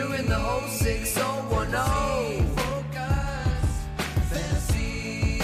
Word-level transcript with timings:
You're 0.00 0.14
in 0.14 0.24
the 0.24 0.66
06010. 0.68 2.56
Focus. 2.56 3.66
Fantasy. 4.30 5.40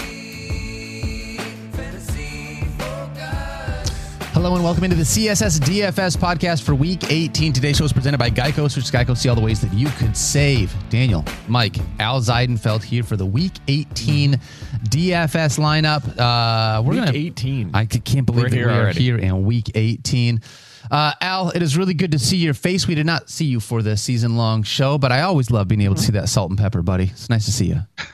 Fantasy 1.73 2.65
focus. 2.79 3.89
Hello 4.33 4.55
and 4.55 4.63
welcome 4.63 4.83
into 4.85 4.95
the 4.95 5.03
CSS 5.03 5.59
DFS 5.59 6.17
podcast 6.17 6.63
for 6.63 6.73
week 6.73 7.11
18. 7.11 7.53
Today's 7.53 7.77
show 7.77 7.83
is 7.83 7.93
presented 7.93 8.17
by 8.17 8.31
Geico. 8.31 8.67
Switch 8.71 8.87
to 8.89 8.97
Geico, 8.97 9.15
see 9.15 9.29
all 9.29 9.35
the 9.35 9.41
ways 9.41 9.61
that 9.61 9.71
you 9.75 9.89
could 9.89 10.17
save. 10.17 10.73
Daniel, 10.89 11.23
Mike, 11.47 11.75
Al 11.99 12.19
Zeidenfeld 12.19 12.81
here 12.81 13.03
for 13.03 13.15
the 13.15 13.27
week 13.27 13.53
18 13.67 14.39
DFS 14.85 15.59
lineup. 15.59 16.17
Uh, 16.17 16.81
we're 16.81 16.93
Week 16.93 17.05
gonna 17.05 17.15
18. 17.15 17.75
I 17.75 17.85
can't 17.85 18.25
believe 18.25 18.45
We're 18.45 18.49
that 18.49 18.55
here 18.55 18.67
we 18.69 18.73
are 18.73 18.81
already. 18.81 19.03
here 19.03 19.19
in 19.19 19.45
week 19.45 19.69
18. 19.75 20.41
Uh, 20.89 21.13
Al, 21.21 21.49
it 21.51 21.61
is 21.61 21.77
really 21.77 21.93
good 21.93 22.11
to 22.11 22.19
see 22.19 22.37
your 22.37 22.53
face. 22.53 22.87
We 22.87 22.95
did 22.95 23.05
not 23.05 23.29
see 23.29 23.45
you 23.45 23.59
for 23.59 23.81
the 23.81 23.97
season 23.97 24.37
long 24.37 24.63
show, 24.63 24.97
but 24.97 25.11
I 25.11 25.21
always 25.21 25.51
love 25.51 25.67
being 25.67 25.81
able 25.81 25.95
to 25.95 26.01
see 26.01 26.13
that 26.13 26.29
salt 26.29 26.49
and 26.49 26.57
pepper, 26.57 26.81
buddy. 26.81 27.05
It's 27.05 27.29
nice 27.29 27.45
to 27.45 27.51
see 27.51 27.67
you. 27.67 27.81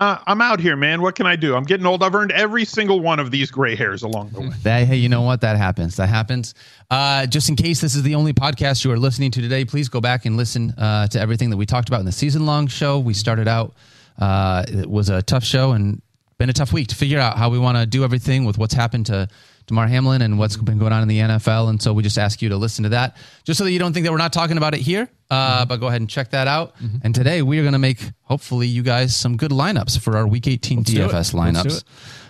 Uh, 0.00 0.18
I'm 0.26 0.40
out 0.40 0.60
here, 0.60 0.76
man. 0.76 1.02
What 1.02 1.14
can 1.14 1.26
I 1.26 1.36
do? 1.36 1.54
I'm 1.54 1.64
getting 1.64 1.84
old. 1.84 2.02
I've 2.02 2.14
earned 2.14 2.32
every 2.32 2.64
single 2.64 3.00
one 3.00 3.20
of 3.20 3.30
these 3.30 3.50
gray 3.50 3.76
hairs 3.76 4.02
along 4.02 4.30
the 4.30 4.40
way. 4.40 4.50
That, 4.62 4.86
hey, 4.86 4.96
you 4.96 5.10
know 5.10 5.20
what? 5.20 5.42
That 5.42 5.58
happens. 5.58 5.96
That 5.96 6.06
happens. 6.06 6.54
Uh, 6.90 7.26
just 7.26 7.50
in 7.50 7.56
case 7.56 7.82
this 7.82 7.94
is 7.94 8.02
the 8.02 8.14
only 8.14 8.32
podcast 8.32 8.82
you 8.82 8.90
are 8.92 8.98
listening 8.98 9.30
to 9.32 9.42
today, 9.42 9.66
please 9.66 9.90
go 9.90 10.00
back 10.00 10.24
and 10.24 10.38
listen 10.38 10.70
uh, 10.78 11.06
to 11.08 11.20
everything 11.20 11.50
that 11.50 11.58
we 11.58 11.66
talked 11.66 11.90
about 11.90 12.00
in 12.00 12.06
the 12.06 12.12
season 12.12 12.46
long 12.46 12.66
show. 12.66 12.98
We 12.98 13.12
started 13.12 13.46
out, 13.46 13.74
uh, 14.18 14.64
it 14.68 14.88
was 14.88 15.10
a 15.10 15.20
tough 15.20 15.44
show 15.44 15.72
and 15.72 16.00
been 16.38 16.48
a 16.48 16.54
tough 16.54 16.72
week 16.72 16.88
to 16.88 16.94
figure 16.96 17.20
out 17.20 17.36
how 17.36 17.50
we 17.50 17.58
want 17.58 17.76
to 17.76 17.84
do 17.84 18.02
everything 18.02 18.46
with 18.46 18.56
what's 18.56 18.72
happened 18.72 19.04
to 19.04 19.28
Damar 19.70 19.86
Hamlin 19.86 20.20
and 20.20 20.38
what's 20.38 20.56
been 20.56 20.78
going 20.78 20.92
on 20.92 21.00
in 21.02 21.08
the 21.08 21.18
NFL. 21.20 21.70
And 21.70 21.80
so 21.80 21.92
we 21.92 22.02
just 22.02 22.18
ask 22.18 22.42
you 22.42 22.48
to 22.50 22.56
listen 22.56 22.82
to 22.82 22.88
that 22.90 23.16
just 23.44 23.56
so 23.58 23.64
that 23.64 23.70
you 23.72 23.78
don't 23.78 23.92
think 23.92 24.04
that 24.04 24.12
we're 24.12 24.18
not 24.18 24.32
talking 24.32 24.56
about 24.58 24.74
it 24.74 24.80
here. 24.80 25.08
Uh, 25.30 25.64
But 25.64 25.76
go 25.78 25.86
ahead 25.86 26.00
and 26.00 26.10
check 26.10 26.30
that 26.30 26.48
out. 26.48 26.74
And 27.02 27.14
today 27.14 27.40
we 27.42 27.58
are 27.58 27.62
going 27.62 27.72
to 27.72 27.78
make, 27.78 28.00
hopefully, 28.24 28.66
you 28.66 28.82
guys 28.82 29.14
some 29.16 29.36
good 29.36 29.52
lineups 29.52 29.98
for 30.00 30.16
our 30.16 30.26
week 30.26 30.46
18 30.48 30.82
do 30.82 31.04
it. 31.04 31.08
DFS 31.10 31.12
Let's 31.12 31.30
do 31.30 31.36
lineups. 31.38 31.84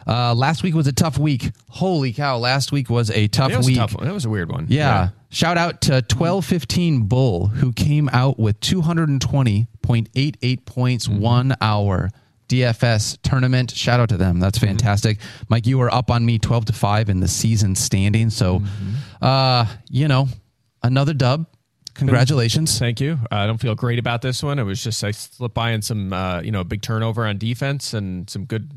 Uh, 0.06 0.34
last 0.34 0.62
week 0.62 0.74
was 0.74 0.86
a 0.86 0.92
tough 0.92 1.18
week. 1.18 1.50
Holy 1.68 2.12
cow! 2.12 2.38
Last 2.38 2.72
week 2.72 2.88
was 2.90 3.10
a 3.10 3.28
tough 3.28 3.54
was 3.56 3.66
a 3.66 3.68
week. 3.68 3.76
tough. 3.76 3.96
That 4.00 4.12
was 4.14 4.24
a 4.24 4.30
weird 4.30 4.50
one. 4.50 4.66
Yeah. 4.68 5.10
Shout 5.28 5.56
out 5.58 5.82
to 5.82 6.02
twelve 6.02 6.44
fifteen 6.44 7.02
Bull 7.04 7.46
who 7.48 7.72
came 7.72 8.08
out 8.12 8.38
with 8.38 8.58
two 8.60 8.80
hundred 8.80 9.08
and 9.10 9.20
twenty 9.20 9.68
point 9.82 10.08
eight 10.16 10.36
eight 10.42 10.64
points 10.66 11.06
Mm-hmm. 11.06 11.20
one 11.20 11.54
hour 11.60 12.10
DFS 12.50 13.18
tournament. 13.22 13.70
Shout 13.70 14.00
out 14.00 14.08
to 14.10 14.16
them. 14.16 14.40
That's 14.40 14.58
Mm-hmm. 14.58 14.66
fantastic. 14.68 15.18
Mike, 15.48 15.66
you 15.66 15.78
were 15.78 15.92
up 15.94 16.10
on 16.10 16.26
me 16.26 16.38
twelve 16.38 16.64
to 16.66 16.72
five 16.72 17.08
in 17.08 17.20
the 17.20 17.28
season 17.28 17.74
standing. 17.74 18.28
So, 18.30 18.58
Mm-hmm. 18.60 19.24
uh, 19.24 19.66
you 19.88 20.08
know, 20.08 20.28
another 20.82 21.14
dub. 21.14 21.46
Congratulations. 21.94 22.78
Thank 22.78 23.00
you. 23.00 23.18
I 23.30 23.46
don't 23.46 23.58
feel 23.60 23.74
great 23.74 23.98
about 23.98 24.22
this 24.22 24.42
one. 24.42 24.58
It 24.58 24.62
was 24.62 24.82
just 24.82 25.02
I 25.04 25.10
slipped 25.10 25.54
by 25.54 25.72
in 25.72 25.82
some 25.82 26.12
uh, 26.12 26.40
you 26.40 26.50
know 26.50 26.64
big 26.64 26.82
turnover 26.82 27.26
on 27.26 27.36
defense 27.38 27.92
and 27.94 28.28
some 28.30 28.44
good 28.46 28.70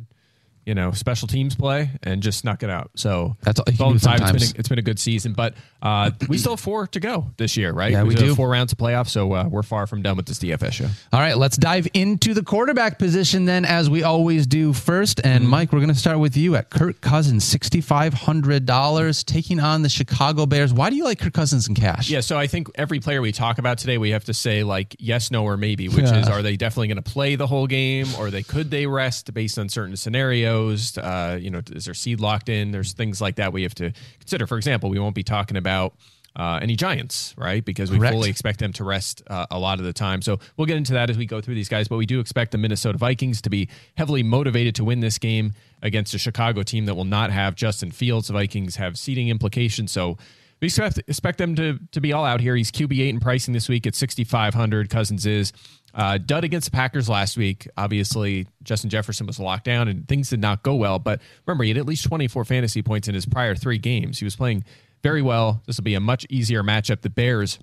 you 0.65 0.73
know 0.75 0.91
special 0.91 1.27
teams 1.27 1.55
play 1.55 1.91
and 2.03 2.21
just 2.21 2.39
snuck 2.39 2.63
it 2.63 2.69
out. 2.69 2.91
So 2.95 3.35
That's 3.41 3.59
all 3.59 3.65
you 3.67 3.73
can 3.73 3.77
twelve 3.77 4.01
do 4.01 4.09
and 4.09 4.19
five. 4.21 4.35
It's 4.35 4.45
been, 4.51 4.55
a, 4.55 4.59
it's 4.59 4.69
been 4.69 4.79
a 4.79 4.83
good 4.83 4.99
season, 4.99 5.33
but 5.33 5.55
uh, 5.81 6.11
we 6.29 6.37
still 6.37 6.53
have 6.53 6.59
four 6.59 6.87
to 6.87 6.99
go 6.99 7.31
this 7.37 7.57
year, 7.57 7.71
right? 7.73 7.91
Yeah, 7.91 8.03
we 8.03 8.13
have 8.15 8.23
do. 8.23 8.35
four 8.35 8.49
rounds 8.49 8.71
of 8.71 8.77
playoffs, 8.77 9.09
so 9.09 9.31
uh, 9.33 9.47
we're 9.49 9.63
far 9.63 9.87
from 9.87 10.01
done 10.01 10.17
with 10.17 10.25
this 10.25 10.39
DFS 10.39 10.71
show. 10.71 10.87
All 11.11 11.19
right, 11.19 11.37
let's 11.37 11.57
dive 11.57 11.87
into 11.93 12.33
the 12.33 12.43
quarterback 12.43 12.97
position 12.99 13.45
then, 13.45 13.65
as 13.65 13.89
we 13.89 14.03
always 14.03 14.47
do 14.47 14.73
first. 14.73 15.19
And 15.23 15.47
Mike, 15.47 15.71
we're 15.73 15.79
going 15.79 15.89
to 15.93 15.95
start 15.99 16.19
with 16.19 16.37
you 16.37 16.55
at 16.55 16.69
Kirk 16.69 17.01
Cousins, 17.01 17.43
sixty 17.43 17.81
five 17.81 18.13
hundred 18.13 18.65
dollars, 18.65 19.23
taking 19.23 19.59
on 19.59 19.81
the 19.81 19.89
Chicago 19.89 20.45
Bears. 20.45 20.73
Why 20.73 20.89
do 20.89 20.95
you 20.95 21.03
like 21.03 21.19
Kirk 21.19 21.33
Cousins 21.33 21.67
in 21.67 21.75
cash? 21.75 22.09
Yeah, 22.09 22.21
so 22.21 22.37
I 22.37 22.47
think 22.47 22.69
every 22.75 22.99
player 22.99 23.21
we 23.21 23.31
talk 23.31 23.57
about 23.57 23.77
today, 23.77 23.97
we 23.97 24.11
have 24.11 24.25
to 24.25 24.33
say 24.33 24.63
like 24.63 24.95
yes, 24.99 25.31
no, 25.31 25.43
or 25.43 25.57
maybe, 25.57 25.89
which 25.89 26.05
Yeah. 26.05 26.21
is 26.21 26.29
are 26.29 26.41
they 26.41 26.55
definitely 26.55 26.87
going 26.87 27.03
to 27.03 27.11
play 27.11 27.35
the 27.35 27.47
whole 27.47 27.67
game, 27.67 28.07
or 28.17 28.29
they 28.31 28.43
could 28.43 28.71
they 28.71 28.85
rest 28.85 29.33
based 29.33 29.57
on 29.59 29.67
certain 29.69 29.95
scenarios? 29.97 30.52
Uh, 30.53 31.37
you 31.39 31.49
know, 31.49 31.61
is 31.71 31.85
their 31.85 31.93
seed 31.93 32.19
locked 32.19 32.49
in? 32.49 32.71
There's 32.71 32.93
things 32.93 33.21
like 33.21 33.35
that 33.35 33.53
we 33.53 33.63
have 33.63 33.75
to 33.75 33.91
consider. 34.19 34.47
For 34.47 34.57
example, 34.57 34.89
we 34.89 34.99
won't 34.99 35.15
be 35.15 35.23
talking 35.23 35.57
about. 35.57 35.95
Uh, 36.35 36.57
any 36.63 36.75
Giants, 36.75 37.35
right? 37.37 37.63
Because 37.63 37.91
we 37.91 37.99
Correct. 37.99 38.11
fully 38.11 38.27
expect 38.27 38.57
them 38.57 38.73
to 38.73 38.83
rest 38.83 39.21
uh, 39.27 39.45
a 39.51 39.59
lot 39.59 39.77
of 39.77 39.85
the 39.85 39.93
time. 39.93 40.19
So 40.23 40.39
we'll 40.57 40.65
get 40.65 40.77
into 40.77 40.93
that 40.93 41.11
as 41.11 41.15
we 41.15 41.27
go 41.27 41.41
through 41.41 41.53
these 41.53 41.69
guys. 41.69 41.87
But 41.87 41.97
we 41.97 42.07
do 42.07 42.19
expect 42.19 42.53
the 42.53 42.57
Minnesota 42.57 42.97
Vikings 42.97 43.39
to 43.43 43.51
be 43.51 43.69
heavily 43.97 44.23
motivated 44.23 44.73
to 44.77 44.83
win 44.83 44.99
this 44.99 45.19
game 45.19 45.53
against 45.83 46.11
a 46.15 46.17
Chicago 46.17 46.63
team 46.63 46.85
that 46.85 46.95
will 46.95 47.05
not 47.05 47.29
have 47.29 47.53
Justin 47.53 47.91
Fields. 47.91 48.29
The 48.29 48.33
Vikings 48.33 48.77
have 48.77 48.97
seeding 48.97 49.29
implications. 49.29 49.91
So 49.91 50.17
we 50.59 50.69
expect, 50.69 50.97
expect 51.07 51.37
them 51.37 51.53
to, 51.53 51.77
to 51.91 52.01
be 52.01 52.13
all 52.13 52.25
out 52.25 52.41
here. 52.41 52.55
He's 52.55 52.71
QB8 52.71 53.09
in 53.09 53.19
pricing 53.19 53.53
this 53.53 53.69
week 53.69 53.85
at 53.85 53.93
6,500. 53.93 54.89
Cousins 54.89 55.27
is. 55.27 55.53
Uh, 55.93 56.17
dud 56.17 56.43
against 56.43 56.65
the 56.65 56.71
Packers 56.75 57.07
last 57.07 57.37
week. 57.37 57.67
Obviously, 57.77 58.47
Justin 58.63 58.89
Jefferson 58.89 59.27
was 59.27 59.39
locked 59.39 59.65
down 59.65 59.87
and 59.87 60.07
things 60.07 60.29
did 60.29 60.39
not 60.39 60.63
go 60.63 60.73
well. 60.75 60.97
But 60.97 61.21
remember, 61.45 61.63
he 61.65 61.69
had 61.69 61.77
at 61.77 61.85
least 61.85 62.05
24 62.05 62.45
fantasy 62.45 62.81
points 62.81 63.07
in 63.07 63.13
his 63.13 63.25
prior 63.27 63.53
three 63.55 63.77
games. 63.77 64.17
He 64.17 64.25
was 64.25 64.35
playing 64.35 64.63
very 65.03 65.21
well. 65.21 65.61
This 65.67 65.77
will 65.77 65.83
be 65.83 65.93
a 65.93 65.99
much 65.99 66.25
easier 66.31 66.63
matchup. 66.63 67.01
The 67.01 67.11
Bears, 67.11 67.59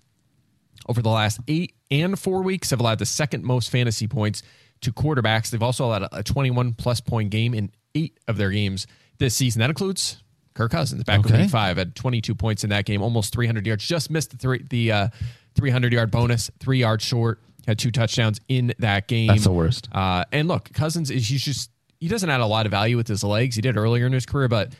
over 0.89 1.03
the 1.03 1.09
last 1.09 1.41
eight 1.49 1.75
and 1.91 2.17
four 2.19 2.43
weeks, 2.43 2.71
have 2.71 2.79
allowed 2.79 3.01
the 3.01 3.07
second 3.07 3.45
most 3.45 3.69
fantasy 3.71 4.07
points 4.07 4.43
to 4.83 4.93
quarterbacks. 4.93 5.51
They've 5.51 5.63
also 5.63 5.87
allowed 5.87 6.07
a 6.13 6.23
21 6.23 6.75
plus 6.75 7.01
point 7.01 7.31
game 7.31 7.53
in 7.53 7.73
eight 7.97 8.17
of 8.29 8.37
their 8.37 8.51
games 8.51 8.87
this 9.19 9.35
season. 9.35 9.59
That 9.59 9.71
includes 9.71 10.23
Kirk 10.55 10.71
Cousins 10.71 11.03
back 11.03 11.21
Okay. 11.21 11.35
in 11.35 11.41
week 11.43 11.51
five 11.51 11.77
had 11.79 11.97
22 11.97 12.35
points 12.37 12.63
in 12.63 12.71
that 12.71 12.85
game, 12.85 13.03
almost 13.03 13.33
300 13.33 13.67
yards. 13.67 13.85
Just 13.87 14.09
missed 14.11 14.31
the 14.31 14.37
three, 14.37 14.63
the 14.71 14.93
uh, 14.93 15.09
300 15.57 15.93
yard 15.93 16.11
bonus, 16.13 16.51
three 16.61 16.79
yards 16.79 17.05
short. 17.05 17.41
Had 17.67 17.79
two 17.79 17.91
touchdowns 17.91 18.41
in 18.49 18.73
that 18.79 19.07
game. 19.09 19.29
That's 19.29 19.45
the 19.45 19.53
worst. 19.53 19.89
Uh, 19.93 20.25
and 20.33 20.49
look, 20.49 20.73
Cousins 20.73 21.11
is 21.11 21.29
he's 21.29 21.45
just 21.45 21.71
he 22.01 22.09
doesn't 22.09 22.29
add 22.31 22.41
a 22.41 22.47
lot 22.47 22.67
of 22.67 22.71
value 22.71 22.97
with 22.97 23.07
his 23.09 23.23
legs. 23.23 23.57
He 23.57 23.63
did 23.63 23.77
earlier 23.77 24.07
in 24.07 24.13
his 24.13 24.27
career, 24.27 24.49
but 24.49 24.73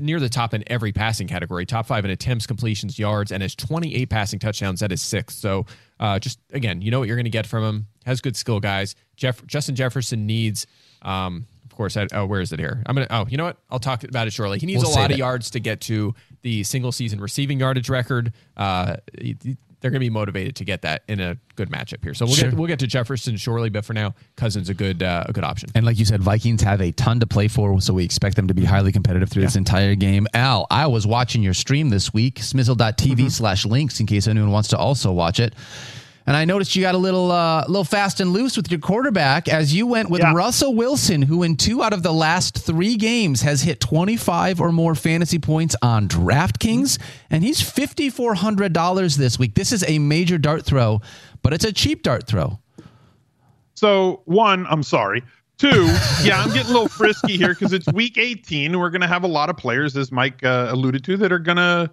near 0.00 0.18
the 0.18 0.28
top 0.28 0.54
in 0.54 0.64
every 0.66 0.92
passing 0.92 1.28
category, 1.28 1.66
top 1.66 1.86
five 1.86 2.04
in 2.04 2.10
attempts, 2.10 2.46
completions, 2.46 2.98
yards, 2.98 3.30
and 3.30 3.42
has 3.42 3.54
28 3.54 4.08
passing 4.08 4.38
touchdowns. 4.38 4.80
That 4.80 4.90
is 4.92 5.02
sixth. 5.02 5.38
So 5.38 5.66
uh, 6.00 6.18
just 6.18 6.38
again, 6.52 6.82
you 6.82 6.90
know 6.90 6.98
what 6.98 7.06
you're 7.08 7.16
going 7.16 7.24
to 7.24 7.30
get 7.30 7.46
from 7.46 7.62
him. 7.62 7.86
Has 8.04 8.20
good 8.20 8.36
skill 8.36 8.60
guys. 8.60 8.94
Jeff 9.16 9.46
Justin 9.46 9.76
Jefferson 9.76 10.26
needs. 10.26 10.66
Um, 11.02 11.46
of 11.64 11.76
course, 11.76 11.96
I, 11.96 12.06
oh, 12.12 12.26
where 12.26 12.40
is 12.40 12.52
it 12.52 12.58
here? 12.60 12.82
I'm 12.86 12.94
gonna. 12.94 13.06
Oh, 13.10 13.26
you 13.28 13.36
know 13.36 13.44
what? 13.44 13.56
I'll 13.70 13.78
talk 13.80 14.04
about 14.04 14.26
it 14.26 14.32
shortly. 14.32 14.58
He 14.58 14.66
needs 14.66 14.82
We'll 14.82 14.92
a 14.92 14.96
lot 14.96 15.10
of 15.10 15.16
it. 15.16 15.18
yards 15.18 15.50
to 15.50 15.60
get 15.60 15.80
to 15.82 16.14
the 16.42 16.62
single 16.64 16.92
season 16.92 17.20
receiving 17.20 17.58
yardage 17.60 17.88
record. 17.88 18.32
Uh, 18.56 18.96
they're 19.84 19.90
going 19.90 20.00
to 20.00 20.06
be 20.06 20.08
motivated 20.08 20.56
to 20.56 20.64
get 20.64 20.80
that 20.80 21.02
in 21.08 21.20
a 21.20 21.36
good 21.56 21.68
matchup 21.68 22.02
here. 22.02 22.14
So 22.14 22.24
we'll 22.24 22.34
Sure. 22.36 22.48
get 22.48 22.58
we'll 22.58 22.68
get 22.68 22.78
to 22.78 22.86
Jefferson 22.86 23.36
shortly, 23.36 23.68
but 23.68 23.84
for 23.84 23.92
now, 23.92 24.14
Cousins 24.34 24.70
a 24.70 24.74
good 24.74 25.02
uh, 25.02 25.24
a 25.28 25.32
good 25.34 25.44
option. 25.44 25.68
And 25.74 25.84
like 25.84 25.98
you 25.98 26.06
said, 26.06 26.22
Vikings 26.22 26.62
have 26.62 26.80
a 26.80 26.90
ton 26.92 27.20
to 27.20 27.26
play 27.26 27.48
for, 27.48 27.78
so 27.82 27.92
we 27.92 28.02
expect 28.02 28.36
them 28.36 28.48
to 28.48 28.54
be 28.54 28.64
highly 28.64 28.92
competitive 28.92 29.28
through 29.28 29.42
this 29.42 29.56
entire 29.56 29.94
game. 29.94 30.26
Al, 30.32 30.66
I 30.70 30.86
was 30.86 31.06
watching 31.06 31.42
your 31.42 31.52
stream 31.52 31.90
this 31.90 32.14
week, 32.14 32.36
smizzle.tv 32.36 33.14
Mm-hmm. 33.14 33.28
slash 33.28 33.66
links, 33.66 34.00
in 34.00 34.06
case 34.06 34.26
anyone 34.26 34.50
wants 34.50 34.70
to 34.70 34.78
also 34.78 35.12
watch 35.12 35.38
it. 35.38 35.52
And 36.26 36.34
I 36.36 36.46
noticed 36.46 36.74
you 36.74 36.80
got 36.80 36.94
a 36.94 36.98
little 36.98 37.30
uh, 37.30 37.64
little 37.68 37.84
fast 37.84 38.18
and 38.18 38.32
loose 38.32 38.56
with 38.56 38.70
your 38.70 38.80
quarterback 38.80 39.46
as 39.46 39.74
you 39.74 39.86
went 39.86 40.08
with 40.08 40.22
Yeah. 40.22 40.32
Russell 40.32 40.74
Wilson, 40.74 41.20
who 41.20 41.42
in 41.42 41.56
two 41.56 41.82
out 41.82 41.92
of 41.92 42.02
the 42.02 42.14
last 42.14 42.56
three 42.64 42.96
games 42.96 43.42
has 43.42 43.60
hit 43.62 43.78
25 43.80 44.58
or 44.60 44.72
more 44.72 44.94
fantasy 44.94 45.38
points 45.38 45.76
on 45.82 46.08
DraftKings. 46.08 46.98
And 47.28 47.44
he's 47.44 47.60
$5,400 47.60 49.16
this 49.16 49.38
week. 49.38 49.54
This 49.54 49.72
is 49.72 49.84
a 49.86 49.98
major 49.98 50.38
dart 50.38 50.64
throw, 50.64 51.00
but 51.42 51.52
it's 51.52 51.64
a 51.64 51.72
cheap 51.72 52.02
dart 52.02 52.26
throw. 52.26 52.58
So, 53.74 54.22
one, 54.24 54.66
I'm 54.68 54.82
sorry. 54.82 55.22
Two, 55.58 55.84
yeah, 56.22 56.42
I'm 56.42 56.48
getting 56.52 56.70
a 56.70 56.74
little 56.74 56.88
frisky 56.88 57.36
here 57.36 57.50
because 57.50 57.72
it's 57.72 57.86
week 57.92 58.18
18. 58.18 58.72
and 58.72 58.80
We're 58.80 58.90
going 58.90 59.02
to 59.02 59.06
have 59.06 59.22
a 59.24 59.28
lot 59.28 59.50
of 59.50 59.56
players, 59.56 59.96
as 59.96 60.10
Mike 60.10 60.42
uh, 60.42 60.68
alluded 60.70 61.04
to, 61.04 61.16
that 61.18 61.30
are 61.32 61.38
going 61.38 61.58
to 61.58 61.90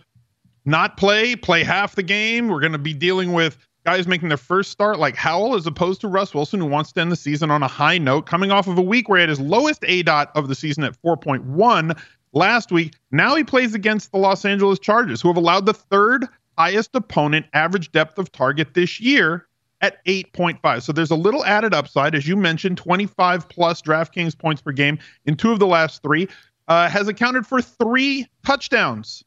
not 0.66 0.98
play, 0.98 1.36
play 1.36 1.64
half 1.64 1.96
the 1.96 2.04
game. 2.04 2.48
We're 2.48 2.60
going 2.60 2.72
to 2.72 2.78
be 2.80 2.94
dealing 2.94 3.34
with 3.34 3.58
guys 3.84 4.08
making 4.08 4.30
their 4.30 4.38
first 4.38 4.72
start 4.72 5.00
like 5.00 5.16
Howell 5.16 5.56
as 5.56 5.66
opposed 5.66 6.02
to 6.02 6.08
Russ 6.08 6.34
Wilson, 6.34 6.60
who 6.60 6.68
wants 6.68 6.92
to 6.94 7.02
end 7.02 7.12
the 7.12 7.16
season 7.16 7.50
on 7.50 7.64
a 7.64 7.68
high 7.68 7.98
note, 7.98 8.26
coming 8.26 8.52
off 8.52 8.68
of 8.68 8.78
a 8.78 8.82
week 8.82 9.10
where 9.10 9.18
he 9.18 9.22
had 9.22 9.30
his 9.30 9.40
lowest 9.40 9.84
A 9.88 10.04
dot 10.04 10.32
of 10.36 10.48
the 10.48 10.56
season 10.56 10.84
at 10.84 11.02
4.1 11.02 12.00
last 12.34 12.72
week. 12.72 12.94
Now 13.12 13.36
he 13.36 13.44
plays 13.44 13.74
against 13.74 14.12
the 14.12 14.18
Los 14.18 14.46
Angeles 14.46 14.80
Chargers, 14.80 15.22
who 15.22 15.28
have 15.30 15.38
allowed 15.38 15.66
the 15.66 15.74
third 15.74 16.28
highest 16.58 16.96
opponent 16.96 17.48
average 17.54 17.92
depth 17.92 18.18
of 18.18 18.32
target 18.32 18.74
this 18.74 19.00
year 19.00 19.48
at 19.82 20.04
8.5. 20.06 20.84
So 20.84 20.92
there's 20.92 21.12
a 21.12 21.16
little 21.16 21.44
added 21.44 21.74
upside. 21.74 22.14
As 22.14 22.28
you 22.28 22.36
mentioned, 22.36 22.78
25 22.78 23.50
plus 23.50 23.82
DraftKings 23.82 24.38
points 24.38 24.62
per 24.62 24.72
game 24.72 25.00
in 25.26 25.36
two 25.36 25.52
of 25.52 25.60
the 25.60 25.66
last 25.66 26.04
three, 26.04 26.28
uh, 26.68 26.88
has 26.88 27.08
accounted 27.08 27.48
for 27.48 27.62
three 27.62 28.28
touchdowns 28.46 29.24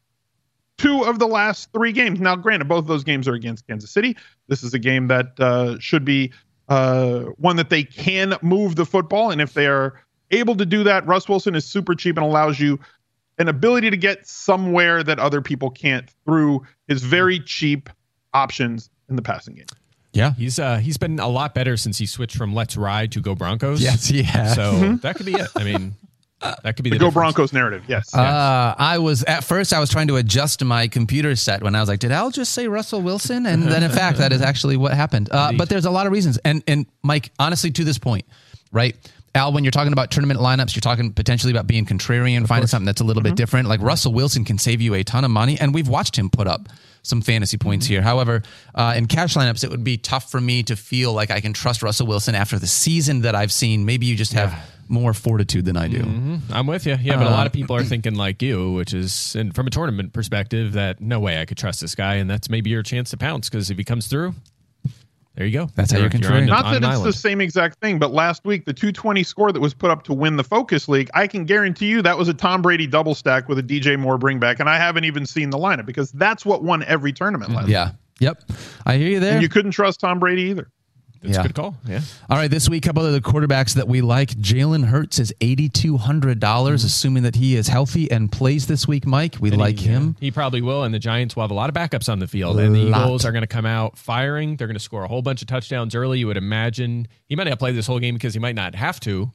two 0.79 1.05
of 1.05 1.19
the 1.19 1.27
last 1.27 1.73
three 1.73 1.93
games. 1.93 2.21
Now, 2.21 2.37
granted, 2.37 2.69
both 2.69 2.81
of 2.81 2.87
those 2.87 3.05
games 3.05 3.29
are 3.29 3.35
against 3.35 3.67
Kansas 3.67 3.91
City. 3.91 4.17
This 4.49 4.63
is 4.63 4.75
a 4.75 4.79
game 4.79 5.09
that 5.09 5.39
uh, 5.39 5.79
should 5.79 6.05
be 6.05 6.33
uh, 6.69 7.21
one 7.37 7.57
that 7.57 7.71
they 7.71 7.85
can 7.85 8.35
move 8.43 8.77
the 8.77 8.87
football. 8.87 9.31
And 9.31 9.41
if 9.41 9.55
they 9.55 9.67
are 9.67 10.03
able 10.31 10.57
to 10.57 10.67
do 10.67 10.85
that, 10.85 11.07
Russ 11.07 11.29
Wilson 11.29 11.55
is 11.55 11.65
super 11.65 11.95
cheap 11.95 12.17
and 12.17 12.25
allows 12.25 12.59
you 12.59 12.81
an 13.39 13.49
ability 13.49 13.91
to 13.91 13.97
get 13.97 14.27
somewhere 14.27 15.03
that 15.03 15.19
other 15.19 15.41
people 15.41 15.71
can't 15.71 16.09
through 16.25 16.65
his 16.89 17.03
very 17.03 17.41
cheap 17.41 17.91
options 18.33 18.91
in 19.09 19.17
the 19.17 19.23
passing 19.23 19.55
game. 19.55 19.67
Yeah. 20.13 20.33
He's 20.35 20.61
uh 20.61 20.77
he's 20.79 20.97
been 20.97 21.19
a 21.19 21.29
lot 21.29 21.55
better 21.55 21.77
since 21.77 21.99
he 21.99 22.07
switched 22.07 22.37
from 22.37 22.55
Let's 22.55 22.77
Ride 22.77 23.11
to 23.13 23.21
Go 23.21 23.35
Broncos. 23.35 23.83
Yes, 23.83 24.07
he 24.07 24.23
has. 24.23 24.55
So 24.55 24.95
that 25.03 25.17
could 25.17 25.27
be 25.27 25.35
it. 25.35 25.49
I 25.57 25.65
mean, 25.65 25.97
that 26.63 26.77
could 26.77 26.85
be 26.85 26.91
the, 26.91 26.97
The 26.97 26.99
Go 26.99 27.07
difference. 27.07 27.15
Broncos 27.15 27.53
narrative. 27.53 27.85
Yes. 27.89 28.15
Uh, 28.15 28.75
I 28.77 28.99
was 28.99 29.25
at 29.25 29.45
first 29.45 29.73
I 29.73 29.81
was 29.81 29.91
trying 29.91 30.09
to 30.09 30.17
adjust 30.17 30.63
my 30.65 30.89
computer 30.89 31.37
set 31.37 31.63
when 31.63 31.75
I 31.75 31.81
was 31.81 31.89
like, 31.89 32.01
did 32.01 32.13
Al 32.13 32.31
just 32.31 32.53
say 32.53 32.69
Russell 32.69 33.03
Wilson? 33.03 33.47
And 33.47 33.63
then 33.65 33.83
in 33.83 33.91
fact, 33.91 34.19
that 34.19 34.33
is 34.33 34.43
actually 34.43 34.77
what 34.77 34.93
happened. 34.95 35.29
Uh, 35.31 35.53
but 35.57 35.69
there's 35.69 35.85
a 35.87 35.91
lot 35.91 36.07
of 36.07 36.13
reasons. 36.13 36.39
And 36.45 36.63
and 36.67 36.87
Mike, 37.03 37.33
honestly, 37.39 37.71
to 37.73 37.85
this 37.85 37.99
point, 37.99 38.25
right? 38.73 38.97
Al, 39.37 39.53
when 39.53 39.65
you're 39.65 39.73
talking 39.73 39.93
about 39.93 40.13
tournament 40.13 40.39
lineups, 40.39 40.77
you're 40.77 40.81
talking 40.81 41.13
potentially 41.13 41.51
about 41.53 41.67
being 41.67 41.87
contrarian, 41.87 42.47
finding 42.47 42.69
something 42.69 42.87
that's 42.87 43.01
a 43.01 43.05
little 43.05 43.23
bit 43.23 43.35
different. 43.35 43.69
Like 43.69 43.81
Russell 43.81 44.13
Wilson 44.13 44.45
can 44.45 44.59
save 44.59 44.81
you 44.81 44.95
a 44.95 45.03
ton 45.03 45.25
of 45.25 45.31
money, 45.33 45.59
and 45.59 45.75
we've 45.75 45.89
watched 45.89 46.17
him 46.17 46.31
put 46.31 46.47
up 46.47 46.69
some 47.03 47.21
fantasy 47.21 47.59
points 47.59 47.85
here. 47.85 48.01
However, 48.01 48.43
uh, 48.77 48.95
in 48.97 49.07
cash 49.07 49.35
lineups, 49.35 49.65
it 49.65 49.71
would 49.71 49.83
be 49.83 49.97
tough 49.97 50.31
for 50.31 50.41
me 50.41 50.63
to 50.63 50.77
feel 50.77 51.13
like 51.13 51.33
I 51.33 51.41
can 51.41 51.53
trust 51.53 51.83
Russell 51.83 52.07
Wilson 52.07 52.37
after 52.37 52.61
the 52.61 52.69
season 52.69 53.23
that 53.23 53.35
I've 53.35 53.51
seen. 53.53 53.85
Maybe 53.85 54.07
you 54.07 54.15
just 54.15 54.35
have 54.35 54.57
more 54.89 55.15
fortitude 55.15 55.65
than 55.65 55.77
I 55.77 55.89
do. 55.89 56.41
I'm 56.51 56.67
with 56.67 56.87
you. 56.87 56.97
Yeah, 57.01 57.17
but 57.17 57.27
a 57.27 57.31
Uh, 57.31 57.33
lot 57.33 57.47
of 57.47 57.53
people 57.53 57.75
are 57.77 57.85
thinking 57.85 58.15
like 58.15 58.43
you, 58.43 58.73
which 58.73 58.93
is 58.95 59.35
and 59.37 59.55
from 59.55 59.67
a 59.67 59.71
tournament 59.71 60.13
perspective 60.13 60.73
that 60.73 61.01
no 61.01 61.21
way 61.21 61.41
I 61.41 61.45
could 61.45 61.57
trust 61.59 61.81
this 61.81 61.95
guy, 61.95 62.15
and 62.15 62.29
that's 62.29 62.49
maybe 62.51 62.71
your 62.71 62.83
chance 62.83 63.11
to 63.11 63.17
pounce 63.17 63.49
because 63.49 63.71
if 63.71 63.79
he 63.79 63.85
comes 63.85 64.07
through, 64.07 64.35
there 65.37 65.47
you 65.47 65.53
go. 65.53 65.69
That's 65.75 65.91
how 65.91 65.99
you're 65.99 66.07
on- 66.07 66.13
contrarian. 66.13 66.47
Not 66.47 66.65
that 66.65 66.85
an 66.85 66.91
it's 66.91 67.03
the 67.03 67.13
same 67.13 67.41
exact 67.41 67.81
thing, 67.81 67.99
but 67.99 68.13
last 68.13 68.45
week 68.45 68.67
the 68.67 68.73
220 68.73 69.23
score 69.25 69.51
that 69.53 69.61
was 69.61 69.75
put 69.75 69.91
up 69.91 70.05
to 70.05 70.13
win 70.13 70.37
the 70.37 70.45
Focus 70.45 70.89
League, 70.89 71.11
I 71.15 71.27
can 71.27 71.45
guarantee 71.45 71.87
you 71.89 72.03
that 72.03 72.17
was 72.17 72.29
a 72.29 72.35
Tom 72.35 72.63
Brady 72.63 72.87
double 72.87 73.15
stack 73.17 73.49
with 73.49 73.59
a 73.59 73.63
DJ 73.63 73.99
Moore 73.99 74.17
bring 74.19 74.39
back, 74.39 74.61
and 74.61 74.69
I 74.71 74.77
haven't 74.79 75.05
even 75.05 75.27
seen 75.27 75.51
the 75.51 75.59
lineup 75.59 75.87
because 75.87 76.13
that's 76.13 76.47
what 76.47 76.63
won 76.63 76.85
every 76.85 77.13
tournament 77.13 77.51
last. 77.53 77.69
Yeah. 77.69 77.93
Yep. 78.21 78.45
I 78.87 78.97
hear 78.97 79.09
you 79.09 79.19
there. 79.21 79.33
And 79.35 79.43
you 79.43 79.49
couldn't 79.49 79.73
trust 79.73 79.99
Tom 79.99 80.21
Brady 80.21 80.43
either. 80.43 80.69
That's 81.25 81.37
Yeah. 81.37 81.41
a 81.41 81.47
good 81.47 81.55
call. 81.55 81.75
Yeah. 81.89 82.01
All 82.29 82.37
right, 82.37 82.51
this 82.51 82.69
week, 82.69 82.85
a 82.85 82.89
couple 82.89 83.05
of 83.05 83.13
the 83.13 83.21
quarterbacks 83.21 83.75
that 83.75 83.89
we 83.89 84.01
like. 84.03 84.31
Jalen 84.31 84.85
Hurts 84.85 85.19
is 85.19 85.33
$8,200, 85.41 86.39
Mm-hmm. 86.39 86.75
assuming 86.87 87.23
that 87.25 87.35
he 87.37 87.57
is 87.57 87.69
healthy 87.69 88.11
and 88.11 88.31
plays 88.31 88.67
this 88.67 88.87
week, 88.87 89.07
Mike. 89.07 89.37
We 89.41 89.49
And 89.51 89.59
like 89.59 89.79
he, 89.79 89.89
him. 89.89 90.17
He 90.21 90.31
probably 90.31 90.61
will, 90.63 90.85
and 90.85 90.95
the 90.95 90.99
Giants 90.99 91.35
will 91.35 91.43
have 91.43 91.51
a 91.51 91.55
lot 91.55 91.69
of 91.71 91.75
backups 91.75 92.11
on 92.13 92.19
the 92.19 92.27
field. 92.27 92.61
And 92.61 92.75
the. 92.75 92.81
Eagles 92.89 93.25
are 93.25 93.33
going 93.33 93.43
to 93.43 93.47
come 93.49 93.67
out 93.67 93.97
firing. 93.99 94.57
They're 94.57 94.67
going 94.69 94.77
to 94.77 94.81
score 94.83 95.03
a 95.05 95.09
whole 95.09 95.23
bunch 95.23 95.41
of 95.43 95.49
touchdowns 95.49 95.95
early. 95.95 96.19
You 96.19 96.27
would 96.27 96.37
imagine 96.37 97.09
he 97.27 97.37
might 97.37 97.49
not 97.49 97.59
play 97.59 97.73
this 97.73 97.87
whole 97.87 97.99
game 97.99 98.15
because 98.15 98.35
he 98.35 98.41
might 98.41 98.55
not 98.55 98.75
have 98.75 99.01
to. 99.01 99.33